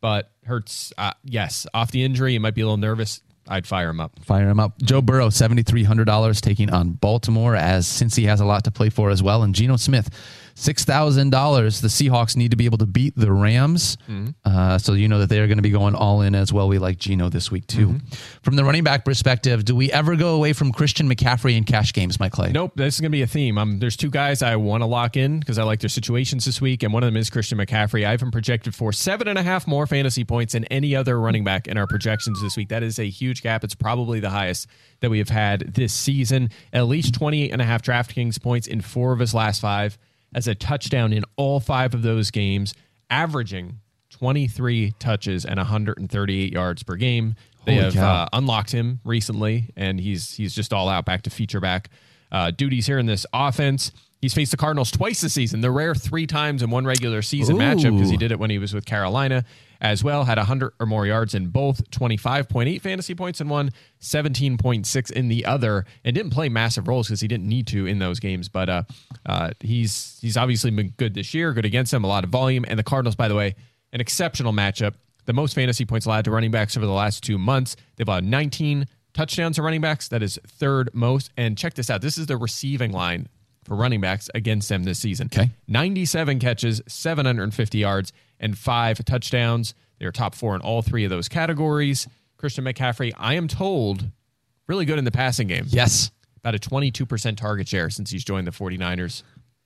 But 0.00 0.30
Hurts, 0.44 0.92
uh, 0.98 1.12
yes, 1.24 1.66
off 1.72 1.90
the 1.90 2.04
injury, 2.04 2.32
he 2.32 2.38
might 2.38 2.54
be 2.54 2.60
a 2.60 2.66
little 2.66 2.76
nervous. 2.76 3.22
I'd 3.48 3.66
fire 3.66 3.90
him 3.90 4.00
up. 4.00 4.12
Fire 4.24 4.48
him 4.48 4.58
up. 4.58 4.80
Joe 4.82 5.02
Burrow, 5.02 5.28
$7,300, 5.28 6.40
taking 6.40 6.70
on 6.70 6.92
Baltimore, 6.92 7.54
as 7.54 7.86
since 7.86 8.14
he 8.14 8.24
has 8.24 8.40
a 8.40 8.44
lot 8.46 8.64
to 8.64 8.70
play 8.70 8.88
for 8.90 9.10
as 9.10 9.22
well. 9.22 9.42
And 9.42 9.54
Geno 9.54 9.76
Smith, 9.76 10.08
$6,000. 10.54 11.80
The 11.80 11.88
Seahawks 11.88 12.36
need 12.36 12.50
to 12.52 12.56
be 12.56 12.64
able 12.64 12.78
to 12.78 12.86
beat 12.86 13.14
the 13.16 13.32
Rams. 13.32 13.96
Mm-hmm. 14.08 14.30
Uh, 14.44 14.78
so 14.78 14.92
you 14.92 15.08
know 15.08 15.18
that 15.18 15.28
they're 15.28 15.46
going 15.46 15.58
to 15.58 15.62
be 15.62 15.70
going 15.70 15.94
all 15.94 16.20
in 16.22 16.34
as 16.34 16.52
well. 16.52 16.68
We 16.68 16.78
like 16.78 16.98
Geno 16.98 17.28
this 17.28 17.50
week, 17.50 17.66
too. 17.66 17.88
Mm-hmm. 17.88 18.14
From 18.42 18.56
the 18.56 18.64
running 18.64 18.84
back 18.84 19.04
perspective, 19.04 19.64
do 19.64 19.74
we 19.74 19.90
ever 19.90 20.16
go 20.16 20.34
away 20.34 20.52
from 20.52 20.72
Christian 20.72 21.08
McCaffrey 21.08 21.56
in 21.56 21.64
cash 21.64 21.92
games, 21.92 22.20
Mike 22.20 22.32
Clay? 22.32 22.52
Nope, 22.52 22.72
this 22.76 22.94
is 22.94 23.00
going 23.00 23.10
to 23.10 23.16
be 23.16 23.22
a 23.22 23.26
theme. 23.26 23.58
Um, 23.58 23.78
there's 23.78 23.96
two 23.96 24.10
guys 24.10 24.42
I 24.42 24.56
want 24.56 24.82
to 24.82 24.86
lock 24.86 25.16
in 25.16 25.40
because 25.40 25.58
I 25.58 25.64
like 25.64 25.80
their 25.80 25.88
situations 25.88 26.44
this 26.44 26.60
week, 26.60 26.82
and 26.82 26.92
one 26.92 27.02
of 27.02 27.08
them 27.08 27.16
is 27.16 27.30
Christian 27.30 27.58
McCaffrey. 27.58 28.06
I 28.06 28.12
have 28.12 28.22
him 28.22 28.30
projected 28.30 28.74
for 28.74 28.92
seven 28.92 29.28
and 29.28 29.38
a 29.38 29.42
half 29.42 29.66
more 29.66 29.86
fantasy 29.86 30.24
points 30.24 30.52
than 30.52 30.64
any 30.66 30.94
other 30.94 31.18
running 31.20 31.44
back 31.44 31.66
in 31.66 31.76
our 31.76 31.86
projections 31.86 32.40
this 32.40 32.56
week. 32.56 32.68
That 32.68 32.82
is 32.82 32.98
a 32.98 33.08
huge 33.08 33.42
gap. 33.42 33.64
It's 33.64 33.74
probably 33.74 34.20
the 34.20 34.30
highest 34.30 34.68
that 35.00 35.10
we 35.10 35.18
have 35.18 35.28
had 35.28 35.74
this 35.74 35.92
season. 35.92 36.50
At 36.72 36.86
least 36.86 37.14
28 37.14 37.50
and 37.50 37.60
a 37.60 37.64
half 37.64 37.82
DraftKings 37.82 38.40
points 38.40 38.66
in 38.66 38.80
four 38.80 39.12
of 39.12 39.18
his 39.18 39.34
last 39.34 39.60
five, 39.60 39.98
as 40.34 40.48
a 40.48 40.54
touchdown 40.54 41.12
in 41.12 41.24
all 41.36 41.60
five 41.60 41.94
of 41.94 42.02
those 42.02 42.30
games, 42.30 42.74
averaging 43.10 43.78
23 44.10 44.94
touches 44.98 45.44
and 45.44 45.56
138 45.56 46.52
yards 46.52 46.82
per 46.82 46.96
game. 46.96 47.34
They 47.64 47.76
Holy 47.76 47.94
have 47.94 47.96
uh, 47.96 48.28
unlocked 48.32 48.72
him 48.72 49.00
recently, 49.04 49.70
and 49.76 49.98
he's 49.98 50.34
he's 50.34 50.54
just 50.54 50.72
all 50.72 50.88
out 50.88 51.04
back 51.04 51.22
to 51.22 51.30
feature 51.30 51.60
back 51.60 51.88
uh, 52.30 52.50
duties 52.50 52.86
here 52.86 52.98
in 52.98 53.06
this 53.06 53.24
offense. 53.32 53.90
He's 54.20 54.34
faced 54.34 54.50
the 54.50 54.56
Cardinals 54.56 54.90
twice 54.90 55.20
this 55.20 55.34
season, 55.34 55.60
the 55.60 55.70
rare 55.70 55.94
three 55.94 56.26
times 56.26 56.62
in 56.62 56.70
one 56.70 56.84
regular 56.86 57.22
season 57.22 57.56
matchup 57.56 57.92
because 57.94 58.10
he 58.10 58.16
did 58.16 58.32
it 58.32 58.38
when 58.38 58.50
he 58.50 58.58
was 58.58 58.72
with 58.74 58.84
Carolina 58.86 59.44
as 59.84 60.02
well. 60.02 60.24
Had 60.24 60.38
100 60.38 60.72
or 60.80 60.86
more 60.86 61.06
yards 61.06 61.34
in 61.34 61.48
both, 61.48 61.90
25.8 61.90 62.80
fantasy 62.80 63.14
points 63.14 63.42
in 63.42 63.50
one, 63.50 63.70
17.6 64.00 65.10
in 65.12 65.28
the 65.28 65.44
other, 65.44 65.84
and 66.04 66.16
didn't 66.16 66.32
play 66.32 66.48
massive 66.48 66.88
roles 66.88 67.06
because 67.06 67.20
he 67.20 67.28
didn't 67.28 67.46
need 67.46 67.66
to 67.66 67.86
in 67.86 67.98
those 67.98 68.18
games. 68.18 68.48
But 68.48 68.70
uh, 68.70 68.82
uh, 69.26 69.50
he's 69.60 70.18
he's 70.22 70.38
obviously 70.38 70.70
been 70.70 70.94
good 70.96 71.12
this 71.12 71.34
year, 71.34 71.52
good 71.52 71.66
against 71.66 71.92
them, 71.92 72.02
a 72.02 72.06
lot 72.06 72.24
of 72.24 72.30
volume. 72.30 72.64
And 72.66 72.78
the 72.78 72.82
Cardinals, 72.82 73.14
by 73.14 73.28
the 73.28 73.34
way, 73.34 73.54
an 73.92 74.00
exceptional 74.00 74.54
matchup. 74.54 74.94
The 75.26 75.34
most 75.34 75.54
fantasy 75.54 75.84
points 75.84 76.06
allowed 76.06 76.24
to 76.24 76.30
running 76.30 76.50
backs 76.50 76.76
over 76.76 76.86
the 76.86 76.92
last 76.92 77.22
two 77.22 77.36
months. 77.36 77.76
They've 77.96 78.08
allowed 78.08 78.24
19 78.24 78.86
touchdowns 79.12 79.56
to 79.56 79.62
running 79.62 79.82
backs. 79.82 80.08
That 80.08 80.22
is 80.22 80.38
third 80.46 80.90
most. 80.94 81.30
And 81.36 81.58
check 81.58 81.74
this 81.74 81.90
out. 81.90 82.00
This 82.00 82.16
is 82.16 82.26
the 82.26 82.36
receiving 82.38 82.90
line 82.90 83.28
for 83.64 83.76
running 83.76 84.00
backs 84.00 84.30
against 84.34 84.68
them 84.68 84.84
this 84.84 84.98
season. 84.98 85.28
Okay. 85.32 85.50
97 85.68 86.38
catches, 86.38 86.82
750 86.86 87.78
yards, 87.78 88.12
and 88.40 88.56
five 88.56 89.04
touchdowns. 89.04 89.74
They're 89.98 90.12
top 90.12 90.34
four 90.34 90.54
in 90.54 90.60
all 90.60 90.82
three 90.82 91.04
of 91.04 91.10
those 91.10 91.28
categories. 91.28 92.08
Christian 92.36 92.64
McCaffrey, 92.64 93.12
I 93.16 93.34
am 93.34 93.48
told, 93.48 94.10
really 94.66 94.84
good 94.84 94.98
in 94.98 95.04
the 95.04 95.10
passing 95.10 95.48
game. 95.48 95.64
Yes. 95.68 96.10
About 96.38 96.54
a 96.54 96.58
22% 96.58 97.36
target 97.36 97.68
share 97.68 97.88
since 97.88 98.10
he's 98.10 98.24
joined 98.24 98.46
the 98.46 98.50
49ers. 98.50 99.22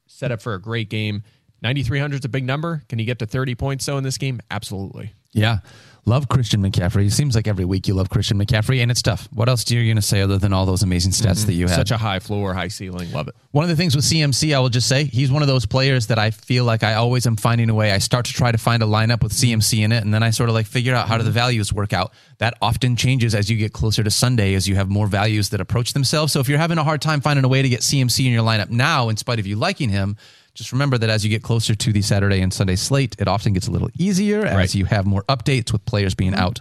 Set 0.06 0.30
up 0.30 0.40
for 0.40 0.54
a 0.54 0.60
great 0.60 0.88
game. 0.88 1.24
9,300 1.62 2.20
is 2.20 2.24
a 2.24 2.28
big 2.28 2.44
number. 2.44 2.82
Can 2.88 2.98
he 2.98 3.04
get 3.04 3.18
to 3.18 3.26
30 3.26 3.56
points, 3.56 3.84
though, 3.86 3.98
in 3.98 4.04
this 4.04 4.16
game? 4.16 4.40
Absolutely. 4.50 5.12
Yeah. 5.32 5.58
Love 6.08 6.26
Christian 6.26 6.62
McCaffrey. 6.62 7.04
It 7.04 7.10
seems 7.10 7.34
like 7.34 7.46
every 7.46 7.66
week 7.66 7.86
you 7.86 7.92
love 7.92 8.08
Christian 8.08 8.38
McCaffrey, 8.38 8.80
and 8.80 8.90
it's 8.90 9.02
tough. 9.02 9.28
What 9.30 9.50
else 9.50 9.62
do 9.62 9.76
you 9.76 9.84
going 9.84 9.96
to 9.96 10.02
say 10.02 10.22
other 10.22 10.38
than 10.38 10.54
all 10.54 10.64
those 10.64 10.82
amazing 10.82 11.12
stats 11.12 11.40
mm-hmm. 11.40 11.48
that 11.48 11.52
you 11.52 11.66
have? 11.66 11.76
Such 11.76 11.90
a 11.90 11.98
high 11.98 12.18
floor, 12.18 12.54
high 12.54 12.68
ceiling. 12.68 13.12
Love 13.12 13.28
it. 13.28 13.36
One 13.50 13.62
of 13.64 13.68
the 13.68 13.76
things 13.76 13.94
with 13.94 14.06
CMC, 14.06 14.56
I 14.56 14.58
will 14.60 14.70
just 14.70 14.88
say, 14.88 15.04
he's 15.04 15.30
one 15.30 15.42
of 15.42 15.48
those 15.48 15.66
players 15.66 16.06
that 16.06 16.18
I 16.18 16.30
feel 16.30 16.64
like 16.64 16.82
I 16.82 16.94
always 16.94 17.26
am 17.26 17.36
finding 17.36 17.68
a 17.68 17.74
way. 17.74 17.92
I 17.92 17.98
start 17.98 18.24
to 18.24 18.32
try 18.32 18.50
to 18.50 18.56
find 18.56 18.82
a 18.82 18.86
lineup 18.86 19.22
with 19.22 19.32
CMC 19.32 19.84
in 19.84 19.92
it, 19.92 20.02
and 20.02 20.14
then 20.14 20.22
I 20.22 20.30
sort 20.30 20.48
of 20.48 20.54
like 20.54 20.64
figure 20.64 20.94
out 20.94 21.08
how 21.08 21.18
do 21.18 21.24
the 21.24 21.30
values 21.30 21.74
work 21.74 21.92
out. 21.92 22.14
That 22.38 22.54
often 22.62 22.96
changes 22.96 23.34
as 23.34 23.50
you 23.50 23.58
get 23.58 23.74
closer 23.74 24.02
to 24.02 24.10
Sunday, 24.10 24.54
as 24.54 24.66
you 24.66 24.76
have 24.76 24.88
more 24.88 25.08
values 25.08 25.50
that 25.50 25.60
approach 25.60 25.92
themselves. 25.92 26.32
So 26.32 26.40
if 26.40 26.48
you're 26.48 26.56
having 26.56 26.78
a 26.78 26.84
hard 26.84 27.02
time 27.02 27.20
finding 27.20 27.44
a 27.44 27.48
way 27.48 27.60
to 27.60 27.68
get 27.68 27.80
CMC 27.80 28.24
in 28.24 28.32
your 28.32 28.44
lineup 28.44 28.70
now, 28.70 29.10
in 29.10 29.18
spite 29.18 29.40
of 29.40 29.46
you 29.46 29.56
liking 29.56 29.90
him, 29.90 30.16
just 30.58 30.72
remember 30.72 30.98
that 30.98 31.08
as 31.08 31.24
you 31.24 31.30
get 31.30 31.42
closer 31.44 31.74
to 31.76 31.92
the 31.92 32.02
Saturday 32.02 32.40
and 32.40 32.52
Sunday 32.52 32.74
slate, 32.74 33.14
it 33.20 33.28
often 33.28 33.52
gets 33.52 33.68
a 33.68 33.70
little 33.70 33.88
easier 33.96 34.44
as 34.44 34.54
Right. 34.56 34.74
you 34.74 34.84
have 34.86 35.06
more 35.06 35.22
updates 35.28 35.72
with 35.72 35.84
players 35.84 36.14
being 36.16 36.32
mm-hmm. 36.32 36.40
out. 36.42 36.60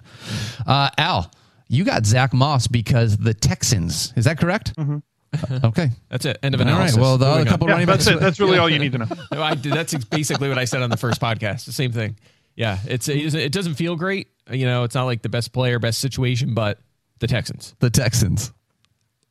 Uh, 0.67 0.89
Al, 1.00 1.31
you 1.67 1.83
got 1.83 2.05
Zach 2.05 2.31
Moss 2.31 2.67
because 2.67 3.17
the 3.17 3.33
Texans. 3.33 4.13
Is 4.15 4.25
that 4.25 4.39
correct? 4.39 4.75
Mm-hmm. 4.77 4.98
Uh, 5.55 5.67
okay. 5.67 5.89
That's 6.10 6.25
it. 6.25 6.38
End 6.43 6.53
of 6.53 6.62
All 6.62 6.67
right. 6.67 6.74
analysis. 6.74 6.98
Well, 6.98 7.17
the 7.17 7.25
other 7.25 7.45
couple 7.45 7.67
Yeah, 7.67 7.74
running 7.74 7.88
that's 7.88 8.05
backs. 8.05 8.17
it. 8.17 8.19
That's 8.22 8.39
really 8.39 8.60
all 8.60 8.69
you 8.69 8.79
need 8.79 8.91
to 8.93 9.00
know. 9.00 9.07
No, 9.33 9.41
I 9.41 9.55
did. 9.55 9.74
That's 9.74 9.93
basically 10.05 10.48
what 10.48 10.57
I 10.60 10.65
said 10.65 10.83
on 10.83 10.89
the 10.89 10.98
first 10.98 11.19
podcast. 11.19 11.65
The 11.65 11.74
same 11.74 11.91
thing. 11.91 12.17
Yeah, 12.55 12.77
it's 12.88 13.10
it, 13.10 13.36
it 13.36 13.51
doesn't 13.51 13.75
feel 13.75 13.95
great. 13.95 14.29
You 14.50 14.65
know, 14.65 14.83
it's 14.83 14.95
not 14.95 15.03
like 15.05 15.22
the 15.24 15.29
best 15.29 15.51
player, 15.53 15.79
best 15.79 16.00
situation, 16.00 16.53
but 16.53 16.79
the 17.19 17.27
Texans. 17.27 17.75
the 17.79 17.89
Texans. 17.89 18.51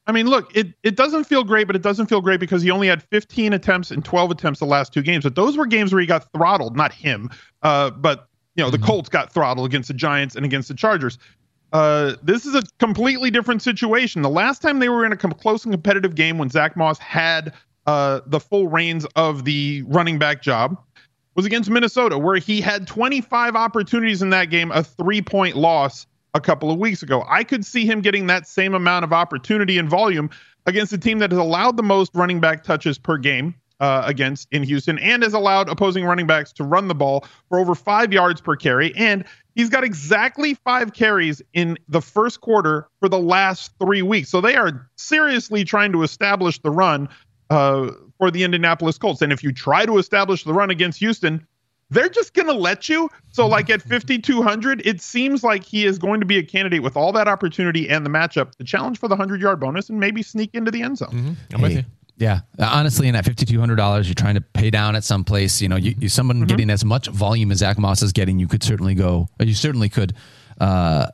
I 0.07 0.13
mean, 0.13 0.27
look, 0.27 0.55
it, 0.57 0.69
it 0.83 0.97
doesn't 0.97 1.25
feel 1.25 1.43
great, 1.43 1.67
but 1.67 1.75
it 1.75 1.83
doesn't 1.83 2.07
feel 2.07 2.21
great 2.21 2.39
because 2.39 2.63
he 2.63 2.71
only 2.71 2.87
had 2.87 3.03
15 3.03 3.53
attempts 3.53 3.91
and 3.91 4.05
12 4.05 4.31
attempts 4.31 4.61
the 4.61 4.67
last 4.67 4.93
two 4.93 5.03
games. 5.03 5.25
But 5.25 5.35
those 5.35 5.57
were 5.57 5.67
games 5.67 5.93
where 5.93 6.01
he 6.01 6.07
got 6.07 6.31
throttled, 6.33 6.77
not 6.77 6.93
him. 6.93 7.31
Uh, 7.63 7.91
but 7.91 8.29
you 8.55 8.63
know, 8.65 8.71
the 8.71 8.79
Colts 8.79 9.09
got 9.09 9.33
throttled 9.33 9.67
against 9.67 9.89
the 9.89 9.95
Giants 9.95 10.37
and 10.37 10.45
against 10.45 10.69
the 10.69 10.75
Chargers. 10.75 11.19
Uh, 11.73 12.15
this 12.23 12.47
is 12.47 12.55
a 12.55 12.63
completely 12.79 13.31
different 13.31 13.63
situation. 13.63 14.23
The 14.23 14.31
last 14.31 14.63
time 14.63 14.79
they 14.79 14.89
were 14.89 15.05
in 15.05 15.13
a 15.13 15.17
com- 15.17 15.33
close 15.33 15.65
and 15.65 15.73
competitive 15.73 16.15
game 16.15 16.39
when 16.39 16.49
Zach 16.49 16.77
Moss 16.77 16.99
had 16.99 17.53
uh, 17.87 18.21
the 18.27 18.41
full 18.41 18.69
reins 18.69 19.05
of 19.17 19.45
the 19.45 19.83
running 19.87 20.19
back 20.19 20.41
job 20.41 20.81
was 21.35 21.45
against 21.45 21.69
Minnesota, 21.69 22.17
where 22.17 22.37
he 22.37 22.61
had 22.61 22.87
25 22.87 23.57
opportunities 23.57 24.23
in 24.23 24.31
that 24.31 24.47
game, 24.47 24.71
a 24.73 24.83
three 24.83 25.21
point 25.21 25.57
loss 25.57 26.07
a 26.37 26.41
couple 26.41 26.71
of 26.71 26.79
weeks 26.79 27.03
ago. 27.03 27.25
I 27.29 27.43
could 27.45 27.65
see 27.65 27.87
him 27.87 28.03
getting 28.03 28.27
that 28.27 28.47
same 28.47 28.75
amount 28.75 29.05
of 29.05 29.13
opportunity 29.13 29.79
and 29.79 29.89
volume 29.89 30.29
against 30.67 30.93
a 30.93 30.99
team 30.99 31.19
that 31.21 31.31
has 31.31 31.39
allowed 31.39 31.77
the 31.77 31.83
most 31.83 32.11
running 32.15 32.41
back 32.41 32.63
touches 32.63 32.99
per 32.99 33.17
game 33.17 33.55
uh, 33.81 34.03
against 34.05 34.47
in 34.51 34.63
Houston 34.63 34.99
and 34.99 35.23
has 35.23 35.33
allowed 35.33 35.69
opposing 35.71 36.05
running 36.05 36.27
backs 36.27 36.53
to 36.53 36.65
run 36.65 36.89
the 36.89 36.95
ball 36.95 37.25
for 37.49 37.59
over 37.59 37.75
five 37.75 38.13
yards 38.13 38.41
per 38.41 38.55
carry. 38.55 38.95
And 38.97 39.25
he's 39.55 39.71
got 39.71 39.83
exactly 39.83 40.55
five 40.55 40.93
carries 40.93 41.41
in 41.55 41.79
the 41.89 42.03
first 42.03 42.43
quarter 42.43 42.89
for 43.01 43.09
the 43.09 43.19
last 43.19 43.73
three 43.81 44.03
weeks. 44.03 44.29
So 44.29 44.43
they 44.43 44.57
are 44.57 44.91
seriously 44.97 45.65
trying 45.65 45.93
to 45.93 46.03
establish 46.03 46.61
the 46.61 46.71
run 46.71 47.09
uh, 47.49 47.93
for 48.19 48.31
the 48.31 48.45
Indianapolis 48.45 48.99
Colts. 48.99 49.23
And 49.23 49.33
if 49.33 49.43
you 49.43 49.53
try 49.53 49.87
to 49.87 49.97
establish 49.97 50.45
the 50.45 50.53
run 50.53 50.69
against 50.69 50.99
Houston, 50.99 51.47
they're 51.91 52.09
just 52.09 52.35
going 52.35 52.49
to 52.49 52.53
let 52.55 52.89
you. 52.89 53.09
So, 53.33 53.47
like 53.47 53.71
at 53.71 53.81
5,200, 53.83 54.87
it 54.87 55.01
seems 55.01 55.45
like 55.45 55.65
he 55.65 55.87
is 55.87 55.99
going 55.99 56.21
to 56.21 56.27
be 56.27 56.39
a 56.39 56.43
candidate 56.43 56.83
with 56.83 56.97
all 56.97 57.13
that 57.13 57.29
opportunity 57.29 57.89
and 57.89 58.05
the 58.05 58.11
matchup 58.11 58.55
the 58.57 58.65
challenge 58.65 58.99
for 58.99 59.09
the 59.09 59.15
100 59.15 59.41
yard 59.41 59.61
bonus 59.61 59.89
and 59.89 60.01
maybe 60.01 60.23
sneak 60.23 60.51
into 60.55 60.71
the 60.71 60.83
end 60.83 60.99
zone. 60.99 61.37
I'm 61.55 61.61
with 61.63 61.73
you. 61.73 61.85
Yeah, 62.19 62.41
Uh, 62.59 62.71
honestly, 62.73 63.09
in 63.09 63.13
that 63.13 63.27
fifty 63.27 63.45
two 63.45 63.61
hundred 63.61 63.77
dollars, 63.77 64.09
you're 64.09 64.15
trying 64.15 64.37
to 64.37 64.41
pay 64.41 64.71
down 64.71 64.97
at 64.97 65.05
some 65.05 65.23
place. 65.23 65.61
You 65.61 65.69
know, 65.69 65.77
you, 65.77 65.95
you 65.99 66.09
someone 66.09 66.39
Mm-hmm. 66.39 66.47
getting 66.47 66.71
as 66.71 66.83
much 66.83 67.09
volume 67.09 67.51
as 67.53 67.59
Zach 67.59 67.79
Moss 67.79 68.01
is 68.03 68.13
getting, 68.13 68.39
you 68.39 68.49
could 68.49 68.63
certainly 68.63 68.95
go. 68.95 69.29
or 69.39 69.45
You 69.45 69.53
certainly 69.53 69.91
could 69.91 70.15
uh, 70.59 71.09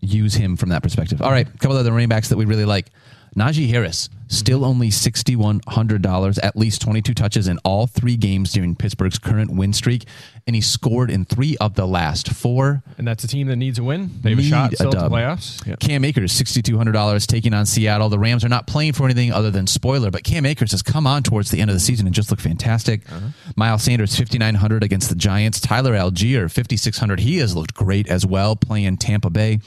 use 0.00 0.34
him 0.34 0.56
from 0.56 0.68
that 0.68 0.84
perspective. 0.84 1.20
All 1.20 1.32
right, 1.32 1.48
a 1.48 1.58
couple 1.58 1.76
other 1.76 1.90
running 1.90 2.08
backs 2.08 2.28
that 2.28 2.36
we 2.36 2.44
really 2.44 2.64
like. 2.64 2.90
Najee 3.36 3.68
Harris, 3.68 4.08
still 4.28 4.64
only 4.64 4.90
sixty 4.90 5.36
one 5.36 5.60
hundred 5.68 6.02
dollars, 6.02 6.38
at 6.38 6.56
least 6.56 6.80
twenty 6.82 7.02
two 7.02 7.14
touches 7.14 7.48
in 7.48 7.58
all 7.64 7.86
three 7.86 8.16
games 8.16 8.52
during 8.52 8.74
Pittsburgh's 8.74 9.18
current 9.18 9.54
win 9.54 9.72
streak, 9.72 10.04
and 10.46 10.54
he 10.54 10.62
scored 10.62 11.10
in 11.10 11.24
three 11.24 11.56
of 11.60 11.74
the 11.74 11.86
last 11.86 12.28
four. 12.32 12.82
And 12.98 13.06
that's 13.06 13.24
a 13.24 13.28
team 13.28 13.48
that 13.48 13.56
needs 13.56 13.78
a 13.78 13.84
win. 13.84 14.10
They 14.22 14.30
have 14.30 14.38
a 14.38 14.42
shot 14.42 14.74
still 14.74 14.90
the 14.90 14.98
playoffs. 14.98 15.78
Cam 15.80 16.04
Akers, 16.04 16.32
$6,200 16.32 17.26
taking 17.26 17.52
on 17.52 17.66
Seattle. 17.66 18.08
The 18.08 18.18
Rams 18.18 18.44
are 18.44 18.48
not 18.48 18.66
playing 18.66 18.92
for 18.92 19.04
anything 19.04 19.32
other 19.32 19.50
than 19.50 19.66
spoiler, 19.66 20.10
but 20.10 20.22
Cam 20.22 20.46
Akers 20.46 20.70
has 20.70 20.82
come 20.82 21.06
on 21.06 21.22
towards 21.24 21.50
the 21.50 21.60
end 21.60 21.70
of 21.70 21.74
the 21.74 21.80
season 21.80 22.06
and 22.06 22.14
just 22.14 22.30
looked 22.30 22.42
fantastic. 22.42 23.10
Uh-huh. 23.10 23.28
Miles 23.56 23.82
Sanders, 23.82 24.16
5,900 24.16 24.84
against 24.84 25.08
the 25.08 25.16
Giants. 25.16 25.60
Tyler 25.60 25.92
Allgeier, 25.94 26.50
5,600. 26.50 27.20
He 27.20 27.38
has 27.38 27.56
looked 27.56 27.74
great 27.74 28.06
as 28.08 28.24
well 28.24 28.54
playing 28.54 28.98
Tampa 28.98 29.30
Bay. 29.30 29.58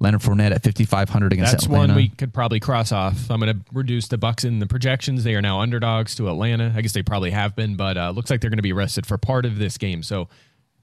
Leonard 0.00 0.22
Fournette 0.22 0.50
at 0.50 0.64
5,500 0.64 1.32
against 1.32 1.52
That's 1.52 1.64
Atlanta. 1.66 1.92
one 1.92 1.96
we 1.96 2.08
could 2.08 2.34
probably 2.34 2.58
cross 2.58 2.90
off. 2.90 3.30
I'm 3.30 3.38
going 3.38 3.54
to 3.56 3.64
reduce 3.72 4.01
the 4.08 4.18
Bucs 4.18 4.44
in 4.44 4.58
the 4.58 4.66
projections. 4.66 5.24
They 5.24 5.34
are 5.34 5.42
now 5.42 5.60
underdogs 5.60 6.14
to 6.16 6.28
Atlanta. 6.28 6.72
I 6.76 6.80
guess 6.82 6.92
they 6.92 7.02
probably 7.02 7.30
have 7.30 7.54
been, 7.56 7.76
but 7.76 7.96
uh, 7.96 8.10
looks 8.10 8.30
like 8.30 8.40
they're 8.40 8.50
going 8.50 8.58
to 8.58 8.62
be 8.62 8.72
rested 8.72 9.06
for 9.06 9.18
part 9.18 9.44
of 9.44 9.58
this 9.58 9.78
game. 9.78 10.02
So, 10.02 10.28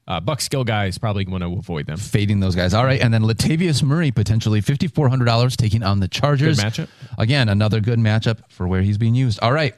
uh, 0.08 0.20
Buc 0.20 0.40
skill 0.40 0.64
guys 0.64 0.98
probably 0.98 1.24
want 1.26 1.44
to 1.44 1.52
avoid 1.52 1.86
them. 1.86 1.96
fading 1.96 2.40
those 2.40 2.56
guys. 2.56 2.74
All 2.74 2.84
right, 2.84 3.00
and 3.00 3.14
then 3.14 3.22
Latavius 3.22 3.82
Murray 3.82 4.10
potentially 4.10 4.60
fifty 4.60 4.88
four 4.88 5.08
hundred 5.08 5.26
dollars 5.26 5.56
taking 5.56 5.82
on 5.82 6.00
the 6.00 6.08
Chargers. 6.08 6.58
Good 6.60 6.66
matchup. 6.66 6.88
Again, 7.18 7.48
another 7.48 7.80
good 7.80 7.98
matchup 7.98 8.40
for 8.48 8.66
where 8.66 8.82
he's 8.82 8.98
being 8.98 9.14
used. 9.14 9.38
All 9.40 9.52
right. 9.52 9.74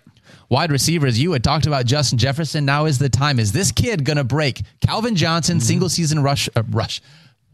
Wide 0.49 0.71
receivers, 0.71 1.19
you 1.21 1.33
had 1.33 1.43
talked 1.43 1.67
about 1.67 1.87
Justin 1.87 2.19
Jefferson. 2.19 2.65
Now 2.65 2.85
is 2.85 2.99
the 2.99 3.09
time. 3.09 3.39
Is 3.39 3.53
this 3.53 3.73
kid 3.73 4.05
going 4.05 4.19
to 4.19 4.25
break 4.25 4.63
Calvin 4.81 5.15
Johnson 5.17 5.61
single 5.61 5.89
season 5.89 6.23
rush 6.23 6.49
uh, 6.55 6.63
rush 6.71 7.01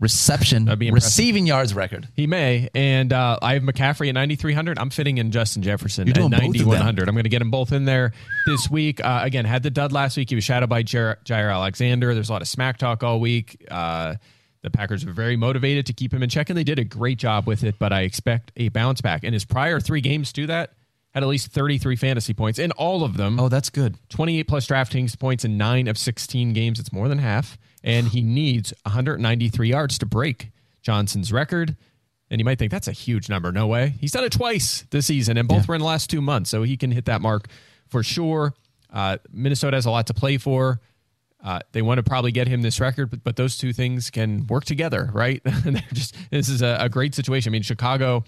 reception. 0.00 0.64
That'd 0.64 0.78
be 0.78 0.88
impressive. 0.88 1.07
receiving 1.07 1.47
yards 1.47 1.75
record? 1.75 2.09
He 2.14 2.26
may, 2.26 2.69
and 2.75 3.12
uh, 3.12 3.38
I 3.43 3.55
have 3.55 3.62
McCaffrey 3.62 4.09
at 4.09 4.14
9,300. 4.14 4.78
I'm 4.78 4.90
fitting 4.90 5.19
in 5.19 5.31
Justin 5.31 5.62
Jefferson 5.62 6.07
You're 6.07 6.14
doing 6.14 6.33
at 6.35 6.40
both 6.40 6.50
of 6.50 6.59
them. 6.59 6.69
9,100. 6.69 7.09
I'm 7.09 7.14
going 7.14 7.25
to 7.25 7.31
get 7.31 7.40
them 7.40 7.50
both 7.50 7.73
in 7.73 7.85
there 7.85 8.12
this 8.47 8.71
week. 8.71 9.05
Uh, 9.05 9.21
again, 9.23 9.45
had 9.45 9.62
the 9.62 9.71
dud 9.71 9.93
last 9.93 10.17
week. 10.17 10.31
He 10.31 10.35
was 10.35 10.45
shadowed 10.45 10.69
by 10.69 10.83
Jaire, 10.83 11.17
Jaire 11.25 11.52
Alexander. 11.52 12.14
There's 12.14 12.28
a 12.28 12.33
lot 12.33 12.43
of 12.43 12.49
smack 12.49 12.78
talk 12.78 13.02
all 13.02 13.21
week. 13.21 13.64
Uh, 13.71 14.17
the 14.62 14.71
Packers 14.71 15.07
were 15.07 15.12
very 15.12 15.37
motivated 15.37 15.87
to 15.87 15.93
keep 15.93 16.12
him 16.12 16.23
in 16.23 16.28
check, 16.28 16.50
and 16.50 16.57
they 16.57 16.64
did 16.64 16.78
a 16.78 16.85
great 16.85 17.19
job 17.19 17.47
with 17.47 17.64
it. 17.64 17.76
But 17.78 17.93
I 17.93 18.02
expect 18.02 18.52
a 18.57 18.69
bounce 18.69 19.00
back. 19.00 19.25
In 19.25 19.33
his 19.33 19.45
prior 19.45 19.81
three 19.81 20.00
games 20.00 20.33
to 20.33 20.47
that, 20.49 20.73
had 21.14 21.23
at 21.23 21.28
least 21.28 21.52
33 21.52 21.97
fantasy 21.97 22.35
points 22.35 22.59
in 22.59 22.71
all 22.73 23.02
of 23.02 23.17
them. 23.17 23.40
Oh, 23.40 23.49
that's 23.49 23.71
good. 23.71 23.97
28 24.11 24.43
plus 24.45 24.67
DraftKings 24.67 25.19
points 25.19 25.45
in 25.45 25.57
nine 25.57 25.88
of 25.88 25.97
16 25.97 26.52
games. 26.52 26.78
It's 26.78 26.93
more 26.93 27.09
than 27.09 27.19
half. 27.19 27.59
And 27.85 28.08
he 28.08 28.23
needs 28.23 28.73
193 28.82 29.68
yards 29.68 29.99
to 29.99 30.06
break 30.06 30.50
Johnson's 30.82 31.32
record. 31.32 31.76
And 32.30 32.40
you 32.40 32.44
might 32.44 32.58
think 32.58 32.70
that's 32.70 32.88
a 32.88 32.92
huge 32.92 33.28
number. 33.28 33.52
No 33.52 33.66
way. 33.66 33.94
He's 34.00 34.12
done 34.12 34.25
it 34.25 34.32
twice 34.32 34.85
this 34.90 35.06
season, 35.06 35.38
and 35.38 35.49
both 35.49 35.66
were 35.66 35.75
in 35.75 35.80
the 35.80 35.87
last 35.87 36.11
two 36.11 36.20
months. 36.20 36.50
So 36.50 36.62
he 36.62 36.76
can 36.76 36.90
hit 36.90 37.06
that 37.06 37.20
mark 37.20 37.47
for 37.87 38.02
sure. 38.02 38.52
Uh, 38.92 39.18
Minnesota 39.32 39.76
has 39.76 39.87
a 39.87 39.90
lot 39.90 40.06
to 40.08 40.14
play 40.14 40.37
for. 40.37 40.80
Uh, 41.42 41.61
they 41.73 41.82
want 41.82 41.99
to 41.99 42.02
probably 42.02 42.32
get 42.32 42.49
him 42.49 42.62
this 42.62 42.80
record, 42.80 43.11
but, 43.11 43.23
but 43.23 43.37
those 43.37 43.56
two 43.56 43.73
things 43.73 44.11
can 44.11 44.47
work 44.49 44.64
together, 44.64 45.08
right? 45.12 45.40
Just 45.92 46.16
this 46.30 46.49
is 46.49 46.62
a, 46.62 46.76
a 46.80 46.88
great 46.88 47.14
situation. 47.14 47.50
I 47.50 47.52
mean, 47.52 47.62
Chicago 47.62 48.25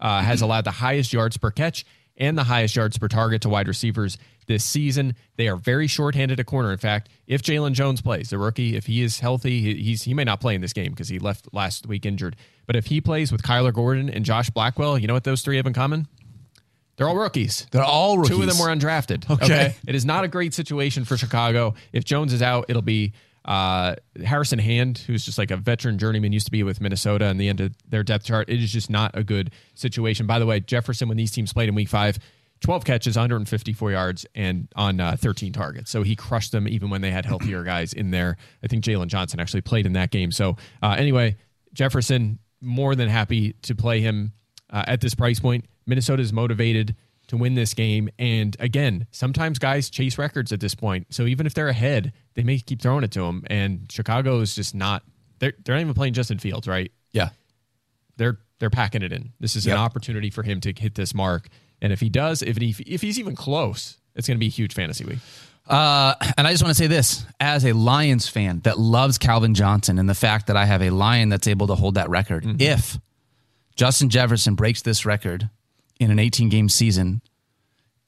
uh, 0.00 0.22
has 0.22 0.40
allowed 0.40 0.64
the 0.64 0.70
highest 0.70 1.12
yards 1.12 1.36
per 1.36 1.50
catch 1.50 1.84
and 2.16 2.38
the 2.38 2.44
highest 2.44 2.74
yards 2.74 2.96
per 2.96 3.08
target 3.08 3.42
to 3.42 3.48
wide 3.48 3.68
receivers 3.68 4.16
this 4.46 4.64
season. 4.64 5.14
They 5.36 5.48
are 5.48 5.56
very 5.56 5.86
shorthanded 5.86 6.40
at 6.40 6.46
corner. 6.46 6.72
In 6.72 6.78
fact, 6.78 7.08
if 7.26 7.42
Jaylon 7.42 7.72
Jones 7.72 8.00
plays, 8.00 8.30
the 8.30 8.38
rookie, 8.38 8.76
if 8.76 8.86
he 8.86 9.02
is 9.02 9.20
healthy, 9.20 9.60
he, 9.60 9.82
he's 9.82 10.02
he 10.02 10.14
may 10.14 10.24
not 10.24 10.40
play 10.40 10.54
in 10.54 10.60
this 10.60 10.72
game 10.72 10.90
because 10.92 11.08
he 11.08 11.18
left 11.18 11.48
last 11.52 11.86
week 11.86 12.06
injured. 12.06 12.36
But 12.66 12.76
if 12.76 12.86
he 12.86 13.00
plays 13.00 13.30
with 13.32 13.42
Kyler 13.42 13.72
Gordon 13.72 14.08
and 14.08 14.24
Josh 14.24 14.50
Blackwell, 14.50 14.98
you 14.98 15.06
know 15.06 15.14
what 15.14 15.24
those 15.24 15.42
three 15.42 15.56
have 15.56 15.66
in 15.66 15.72
common? 15.72 16.08
They're 16.96 17.08
all 17.08 17.16
rookies. 17.16 17.66
They're 17.72 17.82
all 17.82 18.18
rookies. 18.18 18.36
Two 18.36 18.42
of 18.42 18.48
them 18.48 18.58
were 18.58 18.72
undrafted. 18.72 19.28
Okay. 19.28 19.74
It 19.86 19.94
is 19.94 20.04
not 20.04 20.24
a 20.24 20.28
great 20.28 20.54
situation 20.54 21.04
for 21.04 21.16
Chicago. 21.16 21.74
If 21.92 22.04
Jones 22.04 22.32
is 22.32 22.40
out, 22.40 22.66
it'll 22.68 22.82
be 22.82 23.14
uh, 23.44 23.96
Harrison 24.24 24.58
Hand, 24.58 24.98
who's 24.98 25.24
just 25.24 25.36
like 25.36 25.50
a 25.50 25.56
veteran 25.56 25.98
journeyman, 25.98 26.32
used 26.32 26.46
to 26.46 26.52
be 26.52 26.62
with 26.62 26.80
Minnesota 26.80 27.26
and 27.26 27.38
the 27.38 27.48
end 27.48 27.60
of 27.60 27.74
their 27.88 28.02
depth 28.02 28.24
chart. 28.24 28.48
It 28.48 28.62
is 28.62 28.72
just 28.72 28.90
not 28.90 29.10
a 29.14 29.24
good 29.24 29.50
situation. 29.74 30.26
By 30.26 30.38
the 30.38 30.46
way, 30.46 30.60
Jefferson, 30.60 31.08
when 31.08 31.16
these 31.16 31.32
teams 31.32 31.52
played 31.52 31.68
in 31.68 31.74
week 31.74 31.88
five, 31.88 32.18
12 32.64 32.84
catches, 32.84 33.14
154 33.16 33.92
yards, 33.92 34.26
and 34.34 34.68
on 34.74 34.98
uh, 34.98 35.16
13 35.18 35.52
targets. 35.52 35.90
So 35.90 36.02
he 36.02 36.16
crushed 36.16 36.50
them 36.50 36.66
even 36.66 36.88
when 36.88 37.02
they 37.02 37.10
had 37.10 37.26
healthier 37.26 37.62
guys 37.62 37.92
in 37.92 38.10
there. 38.10 38.36
I 38.62 38.66
think 38.68 38.82
Jalen 38.82 39.08
Johnson 39.08 39.38
actually 39.38 39.60
played 39.60 39.84
in 39.84 39.92
that 39.92 40.10
game. 40.10 40.32
So 40.32 40.56
uh, 40.82 40.96
anyway, 40.98 41.36
Jefferson, 41.74 42.38
more 42.62 42.94
than 42.94 43.08
happy 43.10 43.52
to 43.62 43.74
play 43.74 44.00
him 44.00 44.32
uh, 44.70 44.82
at 44.86 45.02
this 45.02 45.14
price 45.14 45.38
point. 45.38 45.66
Minnesota 45.86 46.22
is 46.22 46.32
motivated 46.32 46.96
to 47.26 47.36
win 47.36 47.54
this 47.54 47.74
game. 47.74 48.08
And 48.18 48.56
again, 48.58 49.06
sometimes 49.10 49.58
guys 49.58 49.90
chase 49.90 50.16
records 50.16 50.50
at 50.50 50.60
this 50.60 50.74
point. 50.74 51.06
So 51.10 51.26
even 51.26 51.46
if 51.46 51.52
they're 51.52 51.68
ahead, 51.68 52.12
they 52.34 52.42
may 52.44 52.58
keep 52.58 52.80
throwing 52.80 53.04
it 53.04 53.10
to 53.12 53.20
them. 53.20 53.44
And 53.48 53.86
Chicago 53.92 54.40
is 54.40 54.54
just 54.54 54.74
not. 54.74 55.02
They're 55.38 55.52
they're 55.64 55.74
not 55.74 55.82
even 55.82 55.94
playing 55.94 56.14
Justin 56.14 56.38
Fields, 56.38 56.66
right? 56.66 56.90
Yeah. 57.12 57.30
They're 58.16 58.38
they're 58.58 58.70
packing 58.70 59.02
it 59.02 59.12
in. 59.12 59.32
This 59.40 59.56
is 59.56 59.66
Yep. 59.66 59.76
an 59.76 59.82
opportunity 59.82 60.30
for 60.30 60.42
him 60.42 60.60
to 60.62 60.72
hit 60.72 60.94
this 60.94 61.12
mark. 61.14 61.48
And 61.84 61.92
if 61.92 62.00
he 62.00 62.08
does, 62.08 62.40
if 62.40 62.56
he, 62.56 62.74
if 62.86 63.02
he's 63.02 63.18
even 63.18 63.36
close, 63.36 63.98
it's 64.14 64.26
going 64.26 64.38
to 64.38 64.40
be 64.40 64.46
a 64.46 64.50
huge 64.50 64.72
fantasy 64.72 65.04
week. 65.04 65.18
Uh, 65.68 66.14
and 66.38 66.46
I 66.46 66.50
just 66.50 66.62
want 66.62 66.74
to 66.74 66.82
say 66.82 66.86
this 66.86 67.26
as 67.38 67.62
a 67.66 67.74
Lions 67.74 68.26
fan 68.26 68.60
that 68.60 68.78
loves 68.78 69.18
Calvin 69.18 69.52
Johnson 69.52 69.98
and 69.98 70.08
the 70.08 70.14
fact 70.14 70.46
that 70.46 70.56
I 70.56 70.64
have 70.64 70.80
a 70.80 70.88
Lion 70.88 71.28
that's 71.28 71.46
able 71.46 71.66
to 71.66 71.74
hold 71.74 71.96
that 71.96 72.08
record. 72.08 72.58
If 72.58 72.98
Justin 73.76 74.08
Jefferson 74.08 74.54
breaks 74.54 74.80
this 74.80 75.04
record 75.04 75.50
in 76.00 76.10
an 76.10 76.18
18 76.18 76.48
game 76.48 76.70
season, 76.70 77.20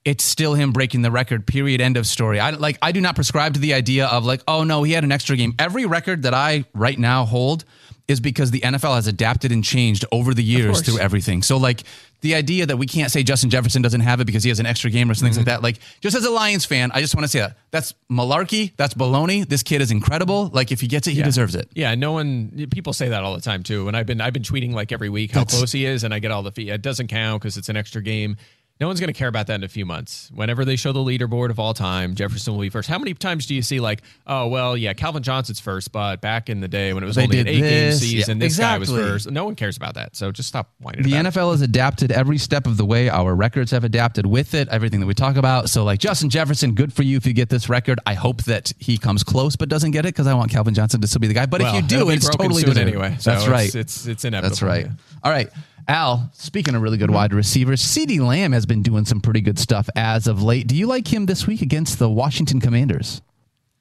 it's 0.06 0.25
still 0.25 0.54
him 0.54 0.73
breaking 0.73 1.02
the 1.02 1.11
record. 1.11 1.47
Period. 1.47 1.83
End 1.83 1.99
of 1.99 2.06
story. 2.06 2.40
I 2.40 2.50
like. 2.50 2.78
I 2.80 2.92
do 2.92 3.02
not 3.02 3.14
prescribe 3.14 3.54
to 3.54 3.61
the 3.61 3.75
idea 3.75 4.06
of 4.06 4.25
like, 4.25 4.40
oh 4.49 4.64
no, 4.64 4.85
he 4.85 4.92
had 4.92 5.04
an 5.04 5.12
extra 5.12 5.37
game. 5.37 5.54
Every 5.59 5.85
record 5.85 6.23
that 6.23 6.33
I 6.33 6.64
right 6.73 6.99
now 6.99 7.26
hold 7.26 7.66
is 8.09 8.21
because 8.21 8.50
the 8.52 8.61
NFL 8.61 8.95
has 8.95 9.06
adapted 9.06 9.52
and 9.52 9.64
changed 9.64 10.04
over 10.12 10.33
the 10.33 10.42
years 10.42 10.80
through 10.83 11.00
everything. 11.00 11.42
So 11.42 11.56
like 11.56 11.83
the 12.20 12.35
idea 12.35 12.66
that 12.66 12.76
we 12.76 12.87
can't 12.87 13.11
say 13.11 13.23
Justin 13.23 13.50
Jefferson 13.50 13.82
doesn't 13.82 14.00
have 14.00 14.20
it 14.20 14.25
because 14.25 14.42
he 14.42 14.49
has 14.49 14.58
an 14.58 14.66
extra 14.66 14.90
game 14.90 15.11
or 15.11 15.14
something 15.14 15.37
like 15.37 15.46
mm-hmm. 15.46 15.50
that. 15.50 15.62
Like 15.62 15.78
just 16.00 16.16
as 16.16 16.25
a 16.25 16.30
Lions 16.30 16.64
fan, 16.64 16.90
I 16.92 17.00
just 17.00 17.14
want 17.14 17.25
to 17.25 17.28
say 17.28 17.40
that 17.40 17.56
that's 17.70 17.94
malarkey. 18.11 18.73
That's 18.76 18.94
baloney. 18.94 19.46
This 19.49 19.62
kid 19.62 19.80
is 19.80 19.90
incredible. 19.90 20.50
Like 20.52 20.73
if 20.73 20.80
he 20.80 20.87
gets 20.87 21.06
it, 21.06 21.12
he 21.12 21.23
deserves 21.23 21.54
it. 21.54 21.68
Yeah, 21.75 21.94
no 21.94 22.12
one. 22.12 22.68
People 22.70 22.92
say 22.92 23.08
that 23.08 23.23
all 23.23 23.35
the 23.35 23.40
time 23.40 23.62
too. 23.62 23.88
And 23.88 23.96
I've 23.96 24.06
been 24.06 24.20
I've 24.20 24.32
been 24.32 24.42
tweeting 24.42 24.73
like 24.73 24.92
every 24.92 25.08
week 25.08 25.32
how 25.32 25.40
That's- 25.40 25.56
close 25.56 25.73
he 25.73 25.85
is, 25.85 26.04
and 26.04 26.12
I 26.12 26.18
get 26.18 26.30
all 26.30 26.42
the 26.42 26.52
fee. 26.52 26.70
It 26.70 26.82
doesn't 26.82 27.08
count 27.08 27.42
because 27.42 27.56
it's 27.56 27.68
an 27.68 27.76
extra 27.76 28.02
game. 28.02 28.37
No 28.78 28.88
one's 28.88 29.00
going 29.00 29.09
to 29.12 29.18
care 29.18 29.28
about 29.28 29.47
that 29.47 29.54
in 29.54 29.64
a 29.64 29.68
few 29.68 29.87
months. 29.87 30.30
Whenever 30.35 30.62
they 30.66 30.76
show 30.76 30.92
the 30.92 31.00
leaderboard 31.00 31.49
of 31.49 31.59
all 31.59 31.73
time, 31.73 32.14
Jefferson 32.14 32.52
will 32.52 32.61
be 32.61 32.68
first. 32.68 32.90
How 32.90 32.99
many 32.99 33.14
times 33.14 33.47
do 33.47 33.54
you 33.54 33.62
see 33.62 33.80
like, 33.80 34.02
oh 34.26 34.49
well, 34.49 34.76
yeah, 34.76 34.92
Calvin 34.92 35.23
Johnson's 35.23 35.61
first, 35.61 35.92
but 35.92 36.21
back 36.21 36.50
in 36.50 36.61
the 36.61 36.68
day 36.68 36.92
when 36.92 37.02
it 37.02 37.06
was 37.06 37.16
They 37.16 37.23
only 37.23 37.40
an 37.40 37.49
eight 37.49 37.52
game 37.52 37.62
this. 37.62 38.00
season, 38.00 38.38
Yeah, 38.38 38.47
this 38.47 38.59
guy 38.59 38.76
was 38.76 38.90
first. 38.90 39.30
No 39.30 39.47
one 39.47 39.54
cares 39.54 39.78
about 39.78 39.95
that. 39.95 40.14
So 40.14 40.30
just 40.30 40.49
stop 40.50 40.71
whining. 40.78 41.02
The 41.04 41.12
about 41.16 41.26
it. 41.26 41.35
NFL 41.35 41.52
has 41.52 41.62
adapted 41.62 42.12
every 42.12 42.37
step 42.37 42.66
of 42.66 42.76
the 42.76 42.85
way. 42.85 43.09
Our 43.09 43.35
records 43.35 43.71
have 43.71 43.83
adapted 43.83 44.26
with 44.26 44.52
it, 44.52 44.68
everything 44.68 45.00
that 45.00 45.06
we 45.06 45.14
talk 45.14 45.37
about. 45.37 45.71
So, 45.71 45.83
like 45.83 45.99
Justin 45.99 46.28
Jefferson, 46.28 46.75
good 46.75 46.92
for 46.92 47.02
you 47.02 47.16
if 47.16 47.25
you 47.26 47.33
get 47.33 47.49
this 47.49 47.71
record. 47.71 47.99
I 48.04 48.12
hope 48.12 48.42
that 48.45 48.75
he 48.78 48.99
comes 48.99 49.25
close 49.25 49.56
but 49.56 49.71
doesn't 49.71 49.92
get 49.92 50.04
it 50.04 50.09
because 50.14 50.26
I 50.26 50.35
want 50.35 50.50
Calvin 50.50 50.75
Johnson 50.75 51.00
to 51.00 51.06
still 51.06 51.21
be 51.21 51.28
the 51.28 51.35
guy. 51.35 51.47
But 51.47 51.62
Well, 51.62 51.75
if 51.76 51.83
you 51.83 51.88
do, 51.88 52.11
it's 52.11 52.28
totally 52.28 52.62
anyway. 52.78 53.16
So 53.21 53.30
That's 53.30 53.45
it's- 53.45 53.49
right. 53.49 53.75
It's 53.75 54.06
it's 54.06 54.25
inevitable. 54.26 54.50
That's 54.50 54.62
right. 54.62 54.87
All 55.25 55.33
right. 55.33 55.49
Al, 55.88 56.31
speaking 56.35 56.75
of 56.75 56.83
really 56.83 56.99
good 56.99 57.11
wide 57.11 57.33
receivers, 57.33 57.81
CeeDee 57.83 58.21
Lamb 58.21 58.52
has 58.52 58.66
been 58.66 58.83
doing 58.83 59.05
some 59.05 59.21
pretty 59.21 59.40
good 59.40 59.59
stuff 59.59 59.88
as 59.95 60.26
of 60.26 60.43
late. 60.43 60.66
Do 60.66 60.75
you 60.75 60.87
like 60.87 61.12
him 61.12 61.26
this 61.26 61.47
week 61.47 61.62
against 61.62 61.99
the 61.99 62.11
Washington 62.11 62.61
Commanders? 62.61 63.23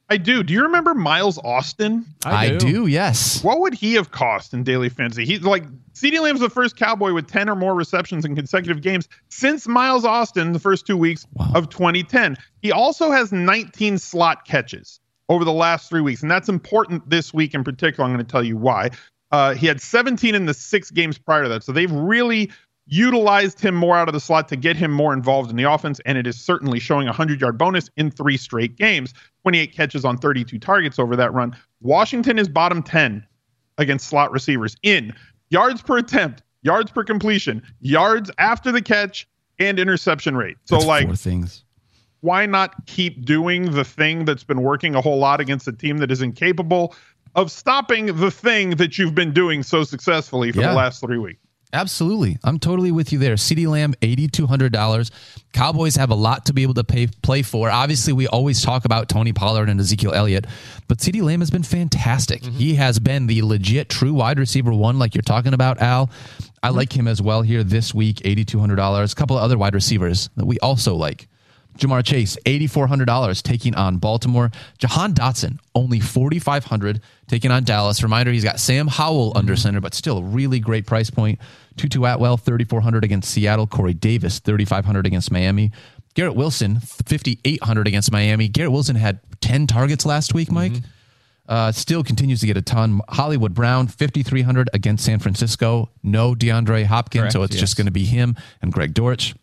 I 0.08 0.18
do. 0.18 0.44
Do 0.44 0.54
you 0.54 0.62
remember 0.62 0.94
Miles 0.94 1.40
Austin? 1.44 2.06
I 2.24 2.58
do. 2.58 2.86
yes. 2.86 3.44
What 3.44 3.60
would 3.62 3.74
he 3.74 3.96
have 3.96 4.12
cost 4.12 4.54
in 4.54 4.64
daily 4.64 4.88
fantasy? 4.90 5.26
He's 5.26 5.42
like 5.42 5.64
CeeDee 5.94 6.22
Lamb's 6.22 6.42
the 6.42 6.50
first 6.50 6.76
Cowboy 6.78 7.12
with 7.12 7.28
10 7.28 7.50
or 7.50 7.56
more 7.56 7.74
receptions 7.74 8.24
in 8.24 8.36
consecutive 8.36 8.84
games 8.84 9.08
since 9.30 9.68
Miles 9.68 10.06
Austin 10.06 10.52
the 10.54 10.60
first 10.60 10.86
two 10.86 10.98
weeks 10.98 11.26
Wow. 11.34 11.54
of 11.56 11.70
2010. 11.70 12.38
He 12.62 12.72
also 12.72 13.10
has 13.10 13.32
19 13.32 13.98
slot 13.98 14.46
catches 14.46 15.00
over 15.28 15.44
the 15.44 15.52
last 15.52 15.90
three 15.90 16.02
weeks, 16.02 16.22
and 16.22 16.30
that's 16.30 16.50
important 16.50 17.10
this 17.10 17.34
week 17.34 17.56
in 17.56 17.64
particular. 17.64 18.06
I'm 18.08 18.14
going 18.14 18.24
to 18.24 18.32
tell 18.32 18.44
you 18.44 18.58
why. 18.58 18.92
Uh, 19.36 19.54
he 19.54 19.68
had 19.68 19.82
17 19.82 20.34
in 20.34 20.46
the 20.46 20.54
six 20.54 20.90
games 20.90 21.18
prior 21.18 21.44
to 21.44 21.50
that, 21.50 21.62
so 21.62 21.74
they've 21.74 21.92
really 21.92 22.50
utilized 22.88 23.60
him 23.60 23.76
more 23.76 23.98
out 23.98 24.08
of 24.08 24.14
the 24.14 24.20
slot 24.22 24.48
to 24.48 24.56
get 24.56 24.78
him 24.78 24.92
more 24.92 25.12
involved 25.12 25.50
in 25.50 25.58
the 25.58 25.64
offense, 25.64 26.00
and 26.06 26.18
it 26.18 26.26
is 26.26 26.40
certainly 26.40 26.80
showing 26.80 27.08
a 27.08 27.10
100 27.10 27.42
yard 27.42 27.58
bonus 27.58 27.90
in 27.98 28.10
three 28.10 28.38
straight 28.38 28.78
games, 28.78 29.14
28 29.42 29.74
catches 29.74 30.06
on 30.06 30.18
32 30.18 30.58
targets 30.58 31.00
over 31.00 31.18
that 31.18 31.34
run. 31.34 31.54
Washington 31.82 32.40
is 32.40 32.48
bottom 32.48 32.82
10 32.82 33.28
against 33.78 34.08
slot 34.08 34.32
receivers 34.32 34.78
in 34.84 35.14
yards 35.50 35.82
per 35.82 35.98
attempt, 35.98 36.42
yards 36.62 36.90
per 36.90 37.04
completion, 37.04 37.62
yards 37.82 38.32
after 38.38 38.72
the 38.72 38.82
catch, 38.82 39.28
and 39.60 39.80
interception 39.80 40.38
rate. 40.38 40.56
So 40.64 40.76
That's 40.76 40.88
like 40.88 41.14
things. 41.18 41.66
why 42.22 42.46
not 42.46 42.86
keep 42.86 43.26
doing 43.26 43.72
the 43.72 43.84
thing 43.84 44.24
that's 44.24 44.46
been 44.46 44.62
working 44.62 44.96
a 44.96 45.02
whole 45.02 45.20
lot 45.20 45.42
against 45.42 45.68
a 45.68 45.74
team 45.74 45.98
that 45.98 46.10
is 46.10 46.22
incapable 46.22 46.96
of 47.36 47.52
stopping 47.52 48.18
the 48.18 48.32
thing 48.32 48.72
that 48.72 48.98
you've 48.98 49.16
been 49.16 49.34
doing 49.34 49.62
so 49.64 49.84
successfully 49.84 50.52
for 50.52 50.62
Yeah. 50.62 50.70
the 50.70 50.76
last 50.76 51.02
three 51.02 51.18
weeks? 51.18 51.40
Absolutely. 51.74 52.38
I'm 52.42 52.58
totally 52.58 52.92
with 52.92 53.12
you 53.12 53.20
there. 53.20 53.36
CeeDee 53.36 53.68
Lamb, 53.68 53.96
$8,200. 54.02 55.12
Cowboys 55.52 55.98
have 55.98 56.10
a 56.10 56.16
lot 56.16 56.46
to 56.46 56.54
be 56.54 56.64
able 56.64 56.76
to 56.76 56.86
pay, 56.86 57.08
play 57.22 57.42
for. 57.42 57.70
Obviously, 57.70 58.14
we 58.14 58.28
always 58.28 58.62
talk 58.64 58.86
about 58.86 59.10
Tony 59.10 59.34
Pollard 59.34 59.68
and 59.68 59.78
Ezekiel 59.80 60.14
Elliott, 60.14 60.46
but 60.88 61.00
CeeDee 61.00 61.22
Lamb 61.22 61.42
has 61.42 61.52
been 61.52 61.64
fantastic. 61.64 62.44
Mm-hmm. 62.44 62.58
He 62.58 62.76
has 62.76 63.00
been 63.00 63.28
the 63.28 63.42
legit 63.42 63.90
true 63.90 64.14
wide 64.14 64.40
receiver 64.40 64.72
one, 64.74 65.00
like 65.00 65.16
you're 65.16 65.22
talking 65.22 65.54
about, 65.54 65.82
Al. 65.82 66.10
I 66.64 66.70
mm-hmm. 66.70 66.78
like 66.78 66.96
him 66.96 67.10
as 67.10 67.22
well 67.22 67.42
here 67.42 67.64
this 67.64 67.94
week, 67.94 68.18
$8,200. 68.18 69.12
A 69.12 69.16
couple 69.16 69.38
of 69.38 69.44
other 69.44 69.58
wide 69.58 69.74
receivers 69.74 70.30
that 70.38 70.46
we 70.46 70.58
also 70.60 70.96
like. 70.96 71.28
Ja'Marr 71.78 72.06
Chase, 72.06 72.38
$8,400 72.46 73.42
taking 73.42 73.76
on 73.76 73.98
Baltimore. 73.98 74.52
Jahan 74.78 75.14
Dotson, 75.14 75.60
only 75.74 76.00
4500 76.00 77.02
taking 77.28 77.52
on 77.52 77.64
Dallas. 77.64 78.02
Reminder, 78.02 78.32
he's 78.32 78.44
got 78.44 78.60
Sam 78.60 78.88
Howell 78.88 79.34
under 79.36 79.56
center, 79.56 79.82
but 79.82 79.94
still 79.94 80.20
a 80.20 80.24
really 80.24 80.60
great 80.60 80.86
price 80.86 81.10
point. 81.10 81.40
Tutu 81.76 82.06
Atwell, 82.06 82.38
3400 82.38 83.04
against 83.04 83.32
Seattle. 83.32 83.68
Corey 83.68 83.94
Davis, 83.94 84.40
3500 84.40 85.06
against 85.06 85.32
Miami. 85.32 85.72
Garrett 86.14 86.36
Wilson, 86.36 86.80
5800 86.80 87.88
against 87.88 88.12
Miami. 88.12 88.48
Garrett 88.48 88.72
Wilson 88.72 88.96
had 88.96 89.20
10 89.42 89.68
targets 89.68 90.06
last 90.06 90.34
week, 90.34 90.50
Mike. 90.50 90.74
Uh, 91.48 91.72
still 91.72 92.04
continues 92.04 92.40
to 92.40 92.48
get 92.48 92.58
a 92.58 92.62
ton. 92.62 93.02
Hollywood 93.10 93.54
Brown, 93.54 93.88
5,300 93.88 94.70
against 94.74 95.06
San 95.06 95.20
Francisco. 95.20 95.90
No 96.02 96.34
DeAndre 96.34 96.86
Hopkins, 96.86 97.34
so 97.34 97.44
it's 97.44 97.54
yes. 97.54 97.60
just 97.60 97.78
going 97.78 97.86
to 97.86 97.92
be 97.92 98.06
him 98.06 98.36
and 98.62 98.72
Greg 98.72 98.94
Dortch. 98.94 99.36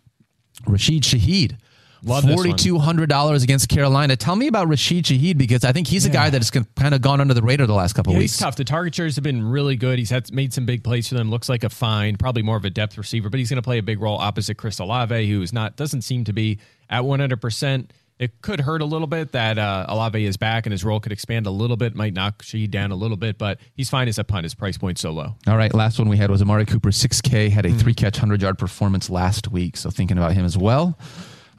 Rashid 0.66 1.02
Shaheed, 1.02 1.58
Love 2.04 2.24
$4,200 2.24 3.42
against 3.44 3.68
Carolina. 3.68 4.16
Tell 4.16 4.34
me 4.36 4.46
about 4.48 4.68
Rashid 4.68 5.04
Shaheed 5.04 5.38
because 5.38 5.64
I 5.64 5.72
think 5.72 5.86
he's 5.86 6.04
a 6.04 6.10
guy 6.10 6.30
that 6.30 6.38
has 6.38 6.50
kind 6.50 6.94
of 6.94 7.00
gone 7.00 7.20
under 7.20 7.34
the 7.34 7.42
radar 7.42 7.66
the 7.66 7.74
last 7.74 7.92
couple 7.94 8.12
Yeah, 8.12 8.20
weeks. 8.20 8.32
he's 8.32 8.40
tough. 8.40 8.56
The 8.56 8.64
target 8.64 8.94
shares 8.94 9.14
have 9.16 9.22
been 9.24 9.44
really 9.44 9.76
good. 9.76 9.98
He's 9.98 10.10
had 10.10 10.32
made 10.32 10.52
some 10.52 10.66
big 10.66 10.82
plays 10.82 11.08
for 11.08 11.14
them. 11.14 11.30
Looks 11.30 11.48
like 11.48 11.64
a 11.64 11.68
fine, 11.70 12.16
probably 12.16 12.42
more 12.42 12.56
of 12.56 12.64
a 12.64 12.70
depth 12.70 12.98
receiver, 12.98 13.30
but 13.30 13.38
he's 13.38 13.50
going 13.50 13.56
to 13.56 13.62
play 13.62 13.78
a 13.78 13.82
big 13.82 14.00
role 14.00 14.18
opposite 14.18 14.56
Chris 14.56 14.78
Olave, 14.78 15.28
who's 15.30 15.52
not 15.52 15.76
doesn't 15.76 16.02
seem 16.02 16.24
to 16.24 16.32
be 16.32 16.58
at 16.90 17.04
100. 17.04 17.40
percent 17.40 17.92
It 18.18 18.40
could 18.42 18.60
hurt 18.60 18.82
a 18.82 18.84
little 18.84 19.06
bit 19.06 19.32
that 19.32 19.58
uh, 19.58 19.86
Olave 19.88 20.24
is 20.24 20.36
back 20.36 20.66
and 20.66 20.72
his 20.72 20.84
role 20.84 21.00
could 21.00 21.12
expand 21.12 21.46
a 21.46 21.50
little 21.50 21.76
bit. 21.76 21.94
Might 21.94 22.14
knock 22.14 22.42
Sheed 22.42 22.70
down 22.70 22.90
a 22.90 22.96
little 22.96 23.16
bit, 23.16 23.38
but 23.38 23.58
he's 23.74 23.90
fine 23.90 24.08
as 24.08 24.18
a 24.18 24.24
punt. 24.24 24.42
His 24.44 24.54
price 24.54 24.76
point 24.76 24.98
so 24.98 25.12
low. 25.12 25.34
All 25.46 25.56
right, 25.56 25.72
last 25.72 25.98
one 25.98 26.08
we 26.08 26.16
had 26.16 26.30
was 26.30 26.42
Amari 26.42 26.66
Cooper, 26.66 26.90
6K, 26.90 27.50
had 27.50 27.64
a 27.64 27.68
Mm-hmm. 27.68 27.78
three 27.78 27.94
catch, 27.94 28.16
100 28.16 28.42
yard 28.42 28.58
performance 28.58 29.08
last 29.08 29.50
week. 29.52 29.76
So 29.76 29.90
thinking 29.90 30.18
about 30.18 30.32
him 30.32 30.44
as 30.44 30.58
well. 30.58 30.98